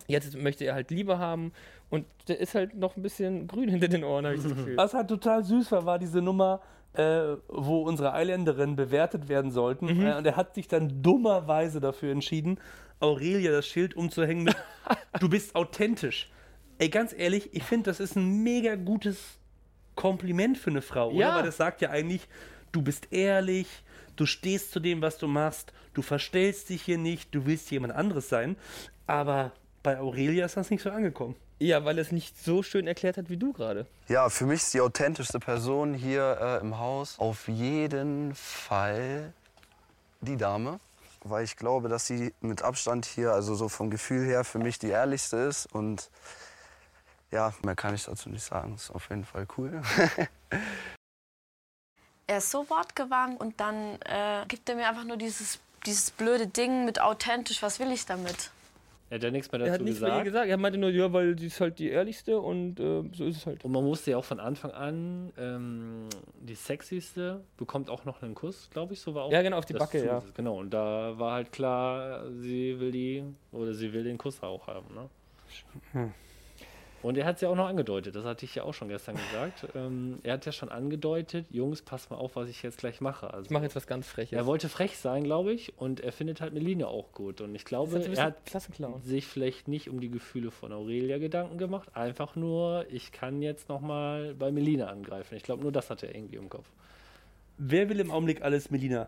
Jetzt 0.07 0.35
möchte 0.35 0.65
er 0.65 0.73
halt 0.73 0.89
Liebe 0.91 1.19
haben 1.19 1.51
und 1.89 2.05
der 2.27 2.39
ist 2.39 2.55
halt 2.55 2.75
noch 2.75 2.95
ein 2.97 3.03
bisschen 3.03 3.47
grün 3.47 3.69
hinter 3.69 3.87
den 3.87 4.03
Ohren, 4.03 4.25
habe 4.25 4.35
ich 4.35 4.43
das 4.43 4.55
Gefühl. 4.55 4.77
Was 4.77 4.93
halt 4.93 5.07
total 5.07 5.43
süß 5.43 5.71
war, 5.71 5.85
war 5.85 5.99
diese 5.99 6.21
Nummer, 6.21 6.61
äh, 6.93 7.35
wo 7.47 7.83
unsere 7.83 8.13
Eiländerinnen 8.13 8.75
bewertet 8.75 9.29
werden 9.29 9.51
sollten. 9.51 9.87
Äh, 9.87 10.15
und 10.15 10.25
er 10.25 10.35
hat 10.35 10.55
sich 10.55 10.67
dann 10.67 11.01
dummerweise 11.03 11.79
dafür 11.79 12.11
entschieden, 12.11 12.59
Aurelia 12.99 13.51
das 13.51 13.67
Schild 13.67 13.95
umzuhängen 13.95 14.43
mit 14.43 14.55
Du 15.19 15.29
bist 15.29 15.55
authentisch. 15.55 16.31
Ey, 16.79 16.89
ganz 16.89 17.13
ehrlich, 17.13 17.53
ich 17.53 17.63
finde, 17.63 17.89
das 17.89 17.99
ist 17.99 18.15
ein 18.15 18.43
mega 18.43 18.75
gutes 18.75 19.37
Kompliment 19.95 20.57
für 20.57 20.69
eine 20.69 20.81
Frau, 20.81 21.09
oder? 21.09 21.17
Ja. 21.17 21.35
Weil 21.35 21.43
das 21.43 21.57
sagt 21.57 21.81
ja 21.81 21.89
eigentlich, 21.89 22.27
du 22.71 22.81
bist 22.81 23.11
ehrlich, 23.11 23.67
du 24.15 24.25
stehst 24.25 24.71
zu 24.71 24.79
dem, 24.79 25.01
was 25.01 25.17
du 25.17 25.27
machst, 25.27 25.73
du 25.93 26.01
verstellst 26.01 26.69
dich 26.69 26.83
hier 26.83 26.97
nicht, 26.97 27.33
du 27.33 27.45
willst 27.45 27.69
jemand 27.71 27.93
anderes 27.93 28.29
sein. 28.29 28.57
Aber 29.07 29.53
bei 29.87 30.01
Aurelia 30.01 30.43
ist 30.45 30.57
das 30.57 30.69
nicht 30.69 30.83
so 30.83 30.89
angekommen. 30.91 31.33
Ja, 31.59 31.85
weil 31.85 31.97
er 31.97 32.01
es 32.01 32.11
nicht 32.11 32.37
so 32.43 32.61
schön 32.61 32.87
erklärt 32.87 33.15
hat 33.15 33.29
wie 33.29 33.37
du 33.37 33.53
gerade. 33.53 33.87
Ja, 34.09 34.27
für 34.27 34.45
mich 34.45 34.59
ist 34.59 34.73
die 34.73 34.81
authentischste 34.81 35.39
Person 35.39 35.93
hier 35.93 36.37
äh, 36.41 36.59
im 36.59 36.77
Haus 36.77 37.17
auf 37.19 37.47
jeden 37.47 38.35
Fall 38.35 39.31
die 40.19 40.35
Dame. 40.35 40.81
Weil 41.23 41.45
ich 41.45 41.55
glaube, 41.55 41.87
dass 41.87 42.05
sie 42.05 42.33
mit 42.41 42.63
Abstand 42.63 43.05
hier, 43.05 43.31
also 43.31 43.55
so 43.55 43.69
vom 43.69 43.89
Gefühl 43.89 44.25
her, 44.25 44.43
für 44.43 44.59
mich 44.59 44.77
die 44.77 44.89
ehrlichste 44.89 45.37
ist. 45.37 45.73
Und 45.73 46.09
ja, 47.31 47.53
mehr 47.63 47.75
kann 47.77 47.95
ich 47.95 48.03
dazu 48.03 48.27
nicht 48.27 48.43
sagen. 48.43 48.75
Ist 48.75 48.91
auf 48.91 49.09
jeden 49.09 49.23
Fall 49.23 49.47
cool. 49.57 49.81
er 52.27 52.39
ist 52.39 52.51
so 52.51 52.69
wortgewandt 52.69 53.39
und 53.39 53.57
dann 53.61 54.01
äh, 54.01 54.43
gibt 54.49 54.67
er 54.67 54.75
mir 54.75 54.89
einfach 54.89 55.05
nur 55.05 55.15
dieses, 55.15 55.59
dieses 55.85 56.11
blöde 56.11 56.47
Ding 56.47 56.83
mit 56.83 56.99
authentisch. 56.99 57.61
Was 57.61 57.79
will 57.79 57.93
ich 57.93 58.05
damit? 58.05 58.51
Er 59.09 59.15
hat 59.15 59.23
ja 59.23 59.31
nichts 59.31 59.51
mehr 59.51 59.61
Er 59.61 59.67
dazu 59.67 59.73
hat 59.75 59.81
nichts 59.81 60.01
mehr 60.01 60.09
gesagt. 60.09 60.25
gesagt. 60.25 60.49
Er 60.49 60.57
meinte 60.57 60.77
nur, 60.77 60.89
ja, 60.89 61.11
weil 61.13 61.37
sie 61.39 61.47
ist 61.47 61.61
halt 61.61 61.79
die 61.79 61.89
ehrlichste 61.89 62.39
und 62.39 62.79
äh, 62.79 63.03
so 63.13 63.25
ist 63.25 63.37
es 63.37 63.45
halt. 63.45 63.63
Und 63.63 63.71
man 63.71 63.85
wusste 63.85 64.11
ja 64.11 64.17
auch 64.17 64.25
von 64.25 64.39
Anfang 64.39 64.71
an, 64.71 65.31
ähm, 65.37 66.09
die 66.41 66.55
sexyste 66.55 67.41
bekommt 67.55 67.89
auch 67.89 68.03
noch 68.03 68.21
einen 68.21 68.35
Kuss, 68.35 68.69
glaube 68.69 68.93
ich, 68.93 68.99
so 68.99 69.15
war 69.15 69.23
auch. 69.25 69.31
Ja, 69.31 69.41
genau, 69.41 69.57
auf 69.59 69.65
die 69.65 69.73
Backe, 69.73 70.05
ja. 70.05 70.21
Genau, 70.33 70.59
und 70.59 70.71
da 70.71 71.17
war 71.17 71.33
halt 71.35 71.51
klar, 71.53 72.29
sie 72.31 72.77
will 72.79 72.91
die, 72.91 73.23
oder 73.53 73.73
sie 73.73 73.93
will 73.93 74.03
den 74.03 74.17
Kuss 74.17 74.43
auch 74.43 74.67
haben, 74.67 74.93
ne? 74.93 75.09
Hm. 75.93 76.13
Und 77.03 77.17
er 77.17 77.25
hat 77.25 77.35
es 77.35 77.41
ja 77.41 77.49
auch 77.49 77.55
noch 77.55 77.67
angedeutet, 77.67 78.15
das 78.15 78.25
hatte 78.25 78.45
ich 78.45 78.55
ja 78.55 78.63
auch 78.63 78.73
schon 78.73 78.89
gestern 78.89 79.15
gesagt. 79.15 79.67
ähm, 79.75 80.19
er 80.23 80.33
hat 80.33 80.45
ja 80.45 80.51
schon 80.51 80.69
angedeutet, 80.69 81.45
Jungs, 81.51 81.81
passt 81.81 82.09
mal 82.09 82.17
auf, 82.17 82.35
was 82.35 82.49
ich 82.49 82.63
jetzt 82.63 82.79
gleich 82.79 83.01
mache. 83.01 83.33
Also, 83.33 83.45
Ich 83.45 83.51
mache 83.51 83.63
jetzt 83.63 83.75
was 83.75 83.87
ganz 83.87 84.07
Freches. 84.07 84.37
er 84.37 84.45
wollte 84.45 84.67
frech 84.67 84.97
sein, 84.97 85.23
glaube 85.23 85.53
ich, 85.53 85.77
und 85.77 85.99
er 85.99 86.11
findet 86.11 86.41
halt 86.41 86.53
Melina 86.53 86.87
auch 86.87 87.11
gut. 87.11 87.41
Und 87.41 87.53
ich 87.55 87.65
glaube, 87.65 88.03
er 88.03 88.23
hat 88.23 88.37
sich 89.03 89.25
vielleicht 89.25 89.67
nicht 89.67 89.89
um 89.89 90.01
die 90.01 90.09
Gefühle 90.09 90.51
von 90.51 90.73
Aurelia 90.73 91.17
Gedanken 91.19 91.57
gemacht, 91.57 91.95
einfach 91.95 92.35
nur, 92.35 92.85
ich 92.89 93.11
kann 93.11 93.41
jetzt 93.41 93.69
nochmal 93.69 94.33
bei 94.33 94.51
Melina 94.51 94.87
angreifen. 94.87 95.35
Ich 95.35 95.43
glaube, 95.43 95.61
nur 95.61 95.71
das 95.71 95.89
hat 95.89 96.03
er 96.03 96.15
irgendwie 96.15 96.37
im 96.37 96.49
Kopf. 96.49 96.67
Wer 97.59 97.89
will 97.89 97.99
im 97.99 98.11
Augenblick 98.11 98.41
alles 98.41 98.71
Melina? 98.71 99.07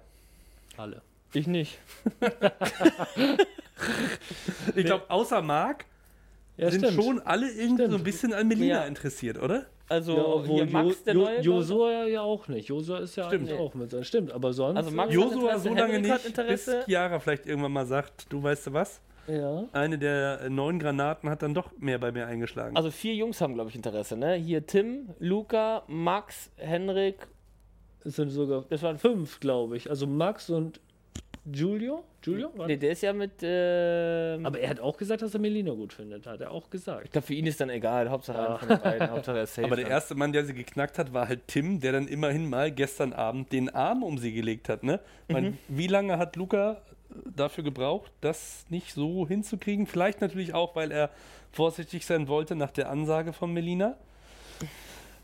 Alle. 0.78 1.02
Ich 1.34 1.48
nicht. 1.48 1.80
Ich 4.76 4.86
glaube, 4.86 5.10
außer 5.10 5.42
Marc 5.42 5.86
Ja, 6.60 6.72
sind 6.72 6.86
schon 6.92 7.20
alle 7.22 7.50
irgendwie 7.52 7.88
so 7.90 7.96
ein 7.98 8.04
bisschen 8.04 8.34
an 8.34 8.48
Melina 8.48 8.82
Ja. 8.82 8.84
interessiert, 8.86 9.42
oder? 9.42 9.66
Also, 9.88 10.44
hier 10.46 10.66
Jo- 10.66 10.72
Max, 10.72 11.04
der 11.04 11.14
Jo- 11.16 11.22
neue. 11.22 11.42
Josua 11.42 12.06
ja 12.06 12.22
auch 12.22 12.48
nicht. 12.48 12.68
Josua 12.68 13.00
ist 13.00 13.16
ja 13.16 13.26
Stimmt. 13.28 13.48
eigentlich 13.50 13.60
auch 13.60 13.74
mit 13.74 13.90
sein. 13.90 14.04
Stimmt, 14.04 14.32
aber 14.32 14.54
sonst. 14.54 14.78
Also 14.78 14.92
Max- 14.92 15.14
Josua 15.14 15.58
so 15.58 15.74
lange 15.74 15.94
Henrik 15.94 16.12
hat 16.12 16.24
nicht, 16.26 16.48
bis. 16.48 16.70
Chiara 16.86 17.20
vielleicht 17.20 17.48
irgendwann 17.48 17.72
mal 17.72 17.86
sagt, 17.88 18.32
du 18.32 18.44
weißt 18.44 18.68
du 18.68 18.74
was? 18.74 19.02
ja. 19.28 19.64
Eine 19.74 19.98
der 19.98 20.50
neuen 20.50 20.80
Granaten 20.80 21.30
hat 21.30 21.42
dann 21.44 21.54
doch 21.54 21.72
mehr 21.80 21.98
bei 22.00 22.12
mir 22.12 22.26
eingeschlagen. 22.28 22.76
Also 22.76 22.90
vier 22.92 23.14
Jungs 23.16 23.42
haben, 23.42 23.54
glaube 23.56 23.70
ich, 23.70 23.76
Interesse, 23.76 24.16
ne? 24.18 24.34
Hier 24.36 24.66
Tim, 24.66 25.10
Luca, 25.20 25.84
Max, 25.88 26.50
Henrik. 26.58 27.28
Es 28.04 28.16
sind 28.16 28.30
sogar 28.30 28.66
das 28.70 28.82
waren 28.84 28.98
fünf, 28.98 29.40
glaube 29.40 29.76
ich. 29.78 29.90
Also 29.90 30.06
Max 30.08 30.50
und 30.50 30.80
Giulio. 31.46 32.04
Giulio? 32.22 32.52
War 32.56 32.68
Nee, 32.68 32.78
der 32.78 32.92
ist 32.92 33.02
ja 33.02 33.14
mit. 33.14 33.32
ähm, 33.42 34.46
aber 34.46 34.60
er 34.60 34.70
hat 34.70 34.80
auch 34.80 34.98
gesagt, 34.98 35.22
dass 35.22 35.34
er 35.34 35.40
Melina 35.40 35.72
gut 35.72 35.94
findet. 35.94 36.28
Hat 36.28 36.42
er 36.42 36.52
auch 36.52 36.70
gesagt. 36.70 37.06
ich 37.06 37.12
glaube, 37.12 37.28
für 37.28 37.34
ihn 37.34 37.46
ist 37.46 37.62
dann 37.62 37.70
egal. 37.70 38.10
Hauptsache 38.10 38.40
einer 38.40 38.60
von 38.60 38.68
den 38.68 38.82
beiden. 38.82 39.10
Hauptsache 39.10 39.38
er 39.38 39.44
ist 39.44 39.56
safe. 39.56 39.66
Aber 39.68 39.76
der 39.76 39.86
dann. 39.86 39.94
erste 39.94 40.16
Mann, 40.16 40.34
der 40.34 40.46
sie 40.46 40.54
geknackt 40.54 40.98
hat, 41.00 41.14
war 41.14 41.28
halt 41.28 41.48
Tim, 41.48 41.80
der 41.80 41.94
dann 41.94 42.08
immerhin 42.08 42.50
mal 42.50 42.72
gestern 42.72 43.14
Abend 43.14 43.52
den 43.52 43.70
Arm 43.70 44.04
um 44.04 44.18
sie 44.18 44.34
gelegt 44.34 44.70
hat. 44.70 44.84
Ne? 44.84 45.00
Ich 45.28 45.34
mein, 45.34 45.58
wie 45.68 45.88
lange 45.88 46.18
hat 46.18 46.36
Luca 46.36 46.82
dafür 47.36 47.64
gebraucht, 47.64 48.12
das 48.22 48.66
nicht 48.70 48.94
so 48.94 49.28
hinzukriegen? 49.28 49.88
Vielleicht 49.88 50.22
natürlich 50.22 50.54
auch, 50.54 50.76
weil 50.76 50.92
er 50.92 51.10
vorsichtig 51.52 52.06
sein 52.06 52.28
wollte 52.28 52.56
nach 52.56 52.72
der 52.72 52.90
Ansage 52.90 53.34
von 53.34 53.54
Melina. 53.54 53.98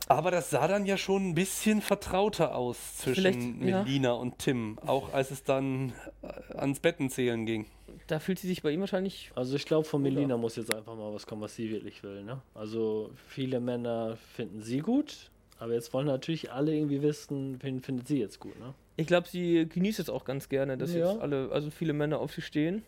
Aber 0.07 0.29
das 0.29 0.51
sah 0.51 0.67
dann 0.67 0.85
ja 0.85 0.97
schon 0.97 1.29
ein 1.29 1.35
bisschen 1.35 1.81
vertrauter 1.81 2.55
aus 2.55 2.97
zwischen 2.97 3.15
Vielleicht, 3.15 3.41
ja. 3.63 3.83
Melina 3.83 4.11
und 4.13 4.37
Tim, 4.39 4.77
auch 4.85 5.13
als 5.13 5.31
es 5.31 5.43
dann 5.43 5.93
äh, 6.21 6.55
ans 6.57 6.79
Bettenzählen 6.79 7.45
ging. 7.45 7.65
Da 8.07 8.19
fühlt 8.19 8.37
sie 8.37 8.47
sich 8.47 8.61
bei 8.61 8.69
ihm 8.71 8.81
wahrscheinlich. 8.81 9.31
Also 9.35 9.55
ich 9.55 9.65
glaube, 9.65 9.85
von 9.87 10.01
Melina 10.01 10.37
muss 10.37 10.57
jetzt 10.57 10.71
einfach 10.73 10.95
mal 10.95 11.11
was 11.13 11.25
kommen, 11.25 11.41
was 11.41 11.55
sie 11.55 11.71
wirklich 11.71 12.03
will. 12.03 12.23
Ne? 12.23 12.39
Also 12.53 13.09
viele 13.27 13.59
Männer 13.59 14.17
finden 14.35 14.61
sie 14.61 14.77
gut, 14.79 15.31
aber 15.57 15.73
jetzt 15.73 15.91
wollen 15.91 16.05
natürlich 16.05 16.51
alle 16.51 16.75
irgendwie 16.75 17.01
wissen, 17.01 17.57
wen 17.63 17.81
findet 17.81 18.07
sie 18.07 18.19
jetzt 18.19 18.39
gut. 18.39 18.59
Ne? 18.59 18.75
Ich 18.97 19.07
glaube, 19.07 19.27
sie 19.27 19.67
genießt 19.67 19.99
es 19.99 20.09
auch 20.09 20.23
ganz 20.23 20.49
gerne, 20.49 20.77
dass 20.77 20.93
Ja. 20.93 21.11
jetzt 21.13 21.21
alle, 21.21 21.49
also 21.51 21.71
viele 21.71 21.93
Männer 21.93 22.19
auf 22.19 22.31
sie 22.33 22.41
stehen. 22.43 22.83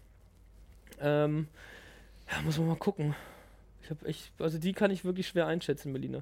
Ähm, 1.02 1.48
ja, 2.32 2.42
muss 2.44 2.60
man 2.60 2.68
mal 2.68 2.76
gucken. 2.76 3.16
Ich 3.82 3.90
habe 3.90 4.06
echt, 4.06 4.32
also 4.40 4.60
die 4.60 4.74
kann 4.74 4.92
ich 4.92 5.04
wirklich 5.04 5.28
schwer 5.28 5.48
einschätzen, 5.48 5.92
Melina. 5.92 6.22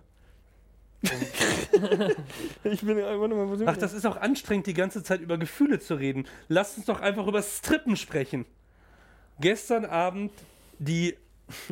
ich 2.64 2.82
bin 2.82 2.98
nur 2.98 3.28
mal 3.28 3.58
Ach, 3.68 3.78
das 3.78 3.94
ist 3.94 4.06
auch 4.06 4.18
anstrengend, 4.18 4.68
die 4.68 4.74
ganze 4.74 5.04
Zeit 5.04 5.22
über 5.22 5.38
Gefühle 5.38 5.80
zu 5.80 5.96
reden. 5.96 6.26
Lasst 6.48 6.78
uns 6.78 6.86
doch 6.86 7.02
einfach 7.02 7.28
über 7.28 7.42
Strippen 7.42 7.96
sprechen. 7.96 8.46
Gestern 9.40 9.86
Abend, 9.86 10.32
die, 10.80 11.16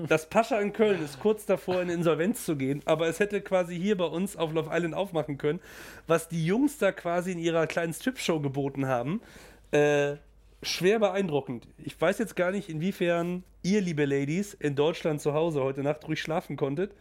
das 0.08 0.30
Pascha 0.30 0.60
in 0.60 0.74
Köln 0.74 1.04
ist 1.04 1.20
kurz 1.20 1.46
davor, 1.46 1.82
in 1.82 1.90
Insolvenz 1.90 2.46
zu 2.46 2.56
gehen, 2.56 2.82
aber 2.86 3.08
es 3.08 3.20
hätte 3.20 3.42
quasi 3.42 3.80
hier 3.80 3.98
bei 3.98 4.06
uns 4.06 4.36
auf 4.36 4.54
Love 4.54 4.70
Island 4.72 4.94
aufmachen 4.96 5.38
können, 5.38 5.60
was 6.08 6.28
die 6.28 6.46
Jungs 6.46 6.78
da 6.78 6.92
quasi 6.92 7.32
in 7.32 7.40
ihrer 7.40 7.68
kleinen 7.68 7.94
Strip-Show 7.94 8.40
geboten 8.42 8.88
haben. 8.88 9.22
Äh, 9.72 10.18
schwer 10.62 11.00
beeindruckend. 11.00 11.68
Ich 11.78 12.00
weiß 12.00 12.18
jetzt 12.20 12.36
gar 12.36 12.52
nicht, 12.52 12.70
inwiefern 12.70 13.44
ihr, 13.64 13.82
liebe 13.82 14.06
Ladies, 14.06 14.54
in 14.54 14.76
Deutschland 14.76 15.22
zu 15.22 15.34
Hause 15.34 15.64
heute 15.64 15.82
Nacht 15.82 16.08
ruhig 16.08 16.22
schlafen 16.22 16.58
konntet. 16.58 16.92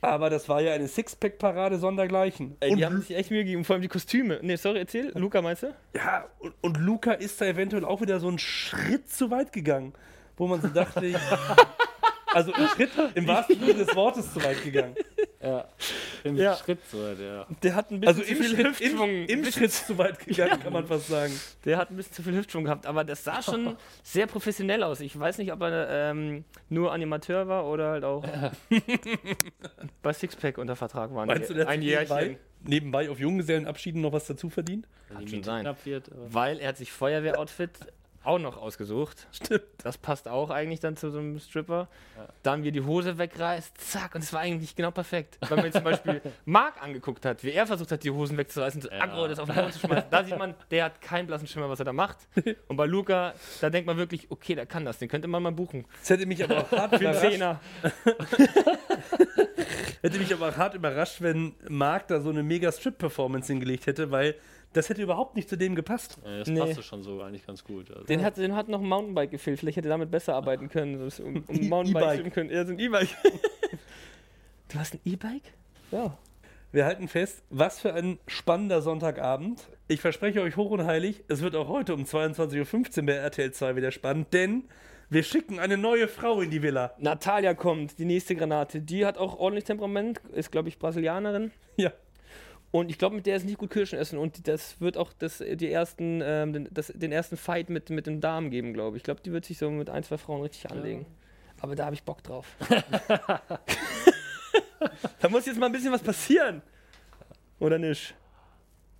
Aber 0.00 0.30
das 0.30 0.48
war 0.48 0.60
ja 0.60 0.72
eine 0.72 0.88
Sixpack-Parade 0.88 1.78
sondergleichen. 1.78 2.56
Ey, 2.60 2.74
die 2.76 2.84
haben 2.84 3.00
sich 3.00 3.16
echt 3.16 3.30
Mühe 3.30 3.44
gegeben, 3.44 3.64
vor 3.64 3.74
allem 3.74 3.82
die 3.82 3.88
Kostüme. 3.88 4.38
Ne, 4.42 4.56
sorry, 4.56 4.78
erzähl. 4.78 5.10
Luca, 5.14 5.42
meinst 5.42 5.62
du? 5.62 5.74
Ja, 5.94 6.26
und, 6.38 6.54
und 6.60 6.76
Luca 6.78 7.12
ist 7.12 7.40
da 7.40 7.46
eventuell 7.46 7.84
auch 7.84 8.00
wieder 8.00 8.20
so 8.20 8.28
einen 8.28 8.38
Schritt 8.38 9.10
zu 9.10 9.30
weit 9.30 9.52
gegangen, 9.52 9.94
wo 10.36 10.46
man 10.46 10.60
so 10.60 10.68
dachte, 10.68 11.18
also 12.32 12.52
ein 12.52 12.68
Schritt 12.68 12.90
im 13.14 13.26
wahrsten 13.26 13.58
Sinne 13.58 13.74
des 13.74 13.94
Wortes 13.96 14.32
zu 14.32 14.42
weit 14.44 14.62
gegangen. 14.62 14.94
Ja, 15.38 15.66
im 16.26 16.36
Ja. 16.36 16.56
Schritt 16.56 16.78
so, 16.90 17.14
der. 17.14 17.46
Der 17.62 17.74
hat 17.74 17.90
ein 17.90 18.00
bisschen 18.00 18.08
Also 18.16 18.22
zu 18.22 18.30
im 18.30 18.36
viel 18.42 18.54
Schritt, 18.54 18.66
Hüftschwung. 18.66 19.10
im, 19.10 19.26
im 19.44 19.44
Schritt 19.52 19.72
zu 19.72 19.98
weit 19.98 20.18
gegangen, 20.24 20.60
kann 20.60 20.72
man 20.72 20.86
fast 20.86 21.08
sagen. 21.08 21.32
Der 21.64 21.78
hat 21.78 21.90
ein 21.90 21.96
bisschen 21.96 22.12
zu 22.14 22.22
viel 22.22 22.34
Hüftschwung 22.36 22.64
gehabt, 22.64 22.86
aber 22.86 23.04
das 23.04 23.24
sah 23.24 23.42
schon 23.42 23.76
sehr 24.02 24.26
professionell 24.26 24.82
aus. 24.82 25.00
Ich 25.00 25.18
weiß 25.18 25.38
nicht, 25.38 25.52
ob 25.52 25.62
er 25.62 26.10
ähm, 26.10 26.44
nur 26.68 26.92
Animateur 26.92 27.48
war 27.48 27.66
oder 27.66 27.90
halt 27.90 28.04
auch 28.04 28.24
bei 30.02 30.12
Sixpack 30.12 30.58
unter 30.58 30.76
Vertrag 30.76 31.14
war. 31.14 31.26
Meinst 31.26 31.50
du, 31.50 31.54
der 31.54 31.66
hat 31.66 31.72
ein 31.72 31.80
sich 31.82 31.90
nebenbei, 31.90 32.38
nebenbei 32.62 33.10
auf 33.10 33.18
Junggesellenabschieden 33.18 34.00
noch 34.00 34.12
was 34.12 34.26
dazu 34.26 34.50
verdient? 34.50 34.86
Kann 35.08 35.26
schon 35.28 35.42
sein. 35.42 35.66
Weil 36.28 36.58
er 36.58 36.68
hat 36.68 36.76
sich 36.76 36.92
Feuerwehroutfit 36.92 37.70
auch 38.26 38.38
noch 38.38 38.56
ausgesucht. 38.56 39.26
Stimmt. 39.32 39.62
Das 39.78 39.98
passt 39.98 40.28
auch 40.28 40.50
eigentlich 40.50 40.80
dann 40.80 40.96
zu 40.96 41.10
so 41.10 41.18
einem 41.18 41.38
Stripper. 41.38 41.88
Dann 42.42 42.64
wie 42.64 42.72
die 42.72 42.82
Hose 42.82 43.18
wegreißt, 43.18 43.78
zack, 43.78 44.14
und 44.14 44.22
es 44.22 44.32
war 44.32 44.40
eigentlich 44.40 44.74
genau 44.74 44.90
perfekt. 44.90 45.38
Wenn 45.48 45.58
man 45.58 45.72
zum 45.72 45.84
Beispiel 45.84 46.20
Marc 46.44 46.82
angeguckt 46.82 47.24
hat, 47.24 47.42
wie 47.44 47.52
er 47.52 47.66
versucht 47.66 47.92
hat, 47.92 48.04
die 48.04 48.10
Hosen 48.10 48.36
wegzureißen, 48.36 48.82
so 48.82 48.90
aggro 48.90 49.28
das 49.28 49.38
auf 49.38 49.46
den 49.46 49.54
Boden 49.54 49.72
zu 49.72 49.80
schmeißen, 49.80 50.10
da 50.10 50.24
sieht 50.24 50.38
man, 50.38 50.54
der 50.70 50.86
hat 50.86 51.00
keinen 51.00 51.26
blassen 51.26 51.46
Schimmer, 51.46 51.68
was 51.68 51.78
er 51.78 51.84
da 51.84 51.92
macht. 51.92 52.18
Und 52.68 52.76
bei 52.76 52.86
Luca, 52.86 53.34
da 53.60 53.70
denkt 53.70 53.86
man 53.86 53.96
wirklich, 53.96 54.30
okay, 54.30 54.54
der 54.54 54.66
kann 54.66 54.84
das, 54.84 54.98
den 54.98 55.08
könnte 55.08 55.28
man 55.28 55.42
mal 55.42 55.52
buchen. 55.52 55.86
Das 56.00 56.10
hätte 56.10 56.26
mich 56.26 56.42
aber 56.42 56.58
auch 56.58 56.72
hart 56.72 56.96
Für 56.96 57.04
überrascht, 57.04 57.22
hätte 60.02 60.18
mich 60.18 60.32
aber 60.32 60.56
hart 60.56 60.74
überrascht, 60.74 61.20
wenn 61.20 61.54
Marc 61.68 62.08
da 62.08 62.20
so 62.20 62.30
eine 62.30 62.42
mega 62.42 62.72
Strip-Performance 62.72 63.52
hingelegt 63.52 63.86
hätte, 63.86 64.10
weil 64.10 64.34
das 64.72 64.88
hätte 64.88 65.02
überhaupt 65.02 65.36
nicht 65.36 65.48
zu 65.48 65.56
dem 65.56 65.74
gepasst. 65.74 66.18
äh, 66.24 66.38
das 66.40 66.48
Nee. 66.48 66.60
passte 66.60 66.82
schon 66.82 67.02
so 67.02 67.22
eigentlich 67.22 67.46
ganz 67.46 67.64
gut. 67.64 67.90
Also. 67.90 68.04
Den 68.04 68.22
hat, 68.22 68.36
den 68.36 68.54
hat 68.54 68.68
noch 68.68 68.80
ein 68.80 68.88
Mountainbike 68.88 69.30
gefehlt. 69.30 69.58
Vielleicht 69.60 69.76
hätte 69.78 69.88
er 69.88 69.92
damit 69.92 70.10
besser 70.10 70.34
arbeiten 70.34 70.68
können. 70.68 70.96
Um, 71.18 71.44
um 71.46 71.56
Mountainbike 71.68 72.02
E-Bike. 72.02 72.14
schwimmen 72.16 72.32
können. 72.32 72.50
Ja, 72.50 72.64
so 72.64 72.72
ein 72.72 72.78
E-Bike. 72.78 73.08
du 74.68 74.78
hast 74.78 74.94
ein 74.94 75.00
E-Bike? 75.04 75.52
Ja. 75.90 76.16
Wir 76.72 76.84
halten 76.84 77.08
fest, 77.08 77.42
was 77.48 77.80
für 77.80 77.94
ein 77.94 78.18
spannender 78.26 78.82
Sonntagabend. 78.82 79.66
Ich 79.88 80.00
verspreche 80.00 80.42
euch 80.42 80.56
hoch 80.56 80.70
und 80.72 80.84
heilig, 80.84 81.22
es 81.28 81.40
wird 81.40 81.54
auch 81.54 81.68
heute 81.68 81.94
um 81.94 82.02
22.15 82.02 82.98
Uhr 83.00 83.06
bei 83.06 83.12
RTL 83.14 83.52
2 83.52 83.76
wieder 83.76 83.92
spannend, 83.92 84.32
denn 84.34 84.64
Wir 85.08 85.22
schicken 85.22 85.60
eine 85.60 85.76
neue 85.76 86.08
Frau 86.08 86.40
in 86.40 86.50
die 86.50 86.62
Villa. 86.62 86.92
Natalia 86.98 87.54
kommt, 87.54 88.00
die 88.00 88.04
nächste 88.04 88.34
Granate. 88.34 88.80
Die 88.80 89.06
hat 89.06 89.16
auch 89.18 89.38
ordentlich 89.38 89.62
Temperament, 89.64 90.20
ist, 90.34 90.50
glaube 90.50 90.68
ich, 90.68 90.80
Brasilianerin. 90.80 91.52
Ja. 91.76 91.92
Und 92.72 92.90
ich 92.90 92.98
glaube, 92.98 93.14
mit 93.16 93.26
der 93.26 93.36
ist 93.36 93.44
nicht 93.44 93.58
gut 93.58 93.70
Kirschen 93.70 93.98
essen. 93.98 94.18
Und 94.18 94.48
das 94.48 94.80
wird 94.80 94.96
auch 94.96 95.12
das, 95.18 95.38
die 95.38 95.70
ersten, 95.70 96.20
ähm, 96.22 96.52
den, 96.52 96.68
das, 96.70 96.88
den 96.88 97.12
ersten 97.12 97.36
Fight 97.36 97.70
mit, 97.70 97.90
mit 97.90 98.06
den 98.06 98.20
Damen 98.20 98.50
geben, 98.50 98.72
glaube 98.74 98.96
ich. 98.96 99.00
Ich 99.00 99.04
glaube, 99.04 99.20
die 99.24 99.32
wird 99.32 99.44
sich 99.44 99.58
so 99.58 99.70
mit 99.70 99.88
ein, 99.88 100.02
zwei 100.02 100.18
Frauen 100.18 100.42
richtig 100.42 100.70
anlegen. 100.70 101.06
Aber 101.60 101.74
da 101.74 101.86
habe 101.86 101.94
ich 101.94 102.02
Bock 102.02 102.22
drauf. 102.22 102.46
da 105.20 105.28
muss 105.28 105.46
jetzt 105.46 105.58
mal 105.58 105.66
ein 105.66 105.72
bisschen 105.72 105.92
was 105.92 106.02
passieren. 106.02 106.62
Oder 107.58 107.78
nicht? 107.78 108.14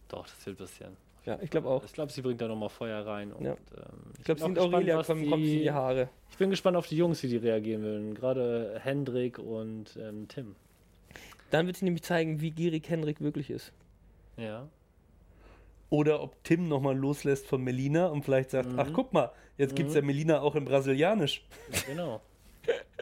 Doch, 0.08 0.26
das 0.26 0.46
wird 0.46 0.58
passieren. 0.58 0.96
Ja, 1.24 1.38
ich 1.42 1.50
glaube 1.50 1.68
auch. 1.68 1.84
Ich 1.84 1.92
glaube, 1.92 2.12
sie 2.12 2.22
bringt 2.22 2.40
da 2.40 2.46
nochmal 2.46 2.68
Feuer 2.68 3.04
rein. 3.04 3.32
Und, 3.32 3.44
Ja. 3.44 3.52
ähm, 3.52 3.56
Ich 4.18 4.24
glaube, 4.24 4.40
bin 4.40 4.54
sie 4.54 4.60
sind 4.60 4.74
Aurelia, 4.74 5.02
kommen, 5.02 5.28
kommen 5.28 5.42
sie 5.44 5.56
in 5.56 5.62
die 5.64 5.70
Haare. 5.72 6.08
Ich 6.30 6.36
bin 6.36 6.50
gespannt 6.50 6.76
auf 6.76 6.86
die 6.86 6.96
Jungs, 6.96 7.22
wie 7.24 7.28
die 7.28 7.36
reagieren 7.38 7.82
würden. 7.82 8.14
Gerade 8.14 8.80
Hendrik 8.82 9.38
und 9.40 9.96
ähm, 10.00 10.28
Tim. 10.28 10.54
Dann 11.50 11.66
wird 11.66 11.76
sie 11.76 11.84
nämlich 11.84 12.02
zeigen, 12.02 12.40
wie 12.40 12.50
gierig 12.50 12.88
Henrik 12.88 13.20
wirklich 13.20 13.50
ist. 13.50 13.72
Ja. 14.36 14.68
Oder 15.88 16.20
ob 16.20 16.42
Tim 16.42 16.68
nochmal 16.68 16.96
loslässt 16.96 17.46
von 17.46 17.62
Melina 17.62 18.06
und 18.06 18.24
vielleicht 18.24 18.50
sagt, 18.50 18.68
ach 18.76 18.88
guck 18.92 19.12
mal, 19.12 19.30
jetzt 19.56 19.76
gibt's 19.76 19.94
ja 19.94 20.02
Melina 20.02 20.40
auch 20.40 20.56
in 20.56 20.64
Brasilianisch. 20.64 21.44
Genau. 21.86 22.20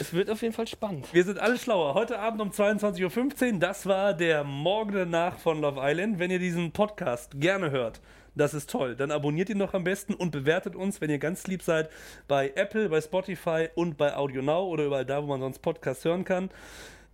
Es 0.00 0.12
wird 0.14 0.30
auf 0.30 0.40
jeden 0.40 0.54
Fall 0.54 0.66
spannend. 0.66 1.06
Wir 1.12 1.24
sind 1.24 1.38
alle 1.38 1.58
schlauer. 1.58 1.92
Heute 1.94 2.18
Abend 2.18 2.40
um 2.40 2.50
22.15 2.50 3.52
Uhr, 3.54 3.58
das 3.58 3.84
war 3.84 4.14
der 4.14 4.42
Morgen 4.42 4.92
danach 4.92 5.38
von 5.38 5.60
Love 5.60 5.80
Island. 5.82 6.18
Wenn 6.18 6.30
ihr 6.30 6.38
diesen 6.38 6.72
Podcast 6.72 7.38
gerne 7.40 7.70
hört, 7.70 8.00
das 8.36 8.54
ist 8.54 8.70
toll. 8.70 8.94
Dann 8.94 9.10
abonniert 9.10 9.48
ihn 9.48 9.58
doch 9.58 9.74
am 9.74 9.82
besten 9.84 10.14
und 10.14 10.30
bewertet 10.30 10.76
uns, 10.76 11.00
wenn 11.00 11.10
ihr 11.10 11.18
ganz 11.18 11.46
lieb 11.46 11.62
seid, 11.62 11.88
bei 12.28 12.52
Apple, 12.54 12.88
bei 12.88 13.00
Spotify 13.00 13.68
und 13.74 13.96
bei 13.96 14.14
Audio 14.14 14.42
Now 14.42 14.68
oder 14.68 14.84
überall 14.84 15.06
da, 15.06 15.22
wo 15.22 15.26
man 15.26 15.40
sonst 15.40 15.60
Podcasts 15.60 16.04
hören 16.04 16.24
kann. 16.24 16.50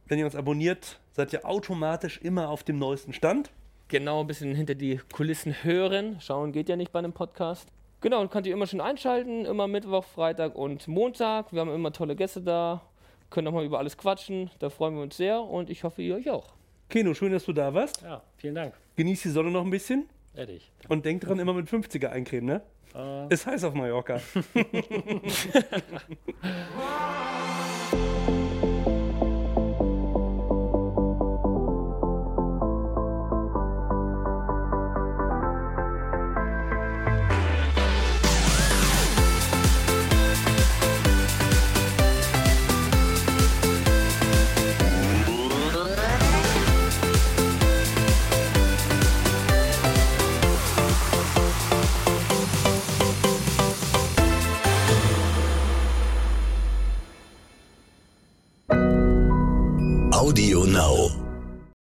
Wenn 0.07 0.19
ihr 0.19 0.25
uns 0.25 0.35
abonniert, 0.35 0.99
seid 1.13 1.33
ihr 1.33 1.47
automatisch 1.47 2.19
immer 2.23 2.49
auf 2.49 2.65
dem 2.65 2.79
neuesten 2.79 3.13
Stand. 3.13 3.51
Genau, 3.89 4.21
ein 4.21 4.27
bisschen 4.27 4.55
hinter 4.55 4.75
die 4.75 5.01
Kulissen 5.13 5.55
hören. 5.63 6.17
Schauen 6.21 6.53
geht 6.53 6.69
ja 6.69 6.77
nicht 6.77 6.93
bei 6.93 6.99
einem 6.99 7.13
Podcast. 7.13 7.69
Genau, 8.01 8.21
und 8.21 8.31
könnt 8.33 8.47
ihr 8.47 8.53
immer 8.53 8.67
schon 8.67 8.81
einschalten. 8.81 9.45
Immer 9.45 9.69
Mittwoch, 9.69 10.05
Freitag 10.05 10.57
und 10.57 10.89
Montag. 10.89 11.53
Wir 11.53 11.61
haben 11.61 11.73
immer 11.73 11.93
tolle 11.93 12.17
Gäste 12.17 12.41
da. 12.41 12.83
Können 13.31 13.47
auch 13.47 13.53
mal 13.53 13.65
über 13.65 13.79
alles 13.79 13.97
quatschen. 13.97 14.51
Da 14.59 14.71
freuen 14.71 14.97
wir 14.97 15.03
uns 15.03 15.17
sehr 15.17 15.41
und 15.41 15.71
ich 15.71 15.85
hoffe, 15.85 16.03
ihr 16.03 16.17
euch 16.17 16.29
auch. 16.29 16.53
Keno, 16.89 17.15
schön, 17.15 17.33
dass 17.33 17.45
du 17.45 17.53
da 17.53 17.73
warst. 17.73 18.03
Ja, 18.03 18.23
vielen 18.37 18.57
Dank. 18.57 18.75
Genieß 18.97 19.23
die 19.23 19.31
Sonne 19.31 19.51
noch 19.51 19.65
ein 19.65 19.71
bisschen 19.71 20.09
Ehrlich. 20.35 20.71
und 20.89 21.05
denk 21.05 21.21
dran, 21.23 21.39
immer 21.39 21.53
mit 21.55 21.69
50er 21.69 22.09
eincremen, 22.09 22.47
ne? 22.47 22.63
Äh, 22.95 23.33
Ist 23.33 23.47
heiß 23.47 23.65
auf 23.65 23.75
Mallorca. 23.75 24.21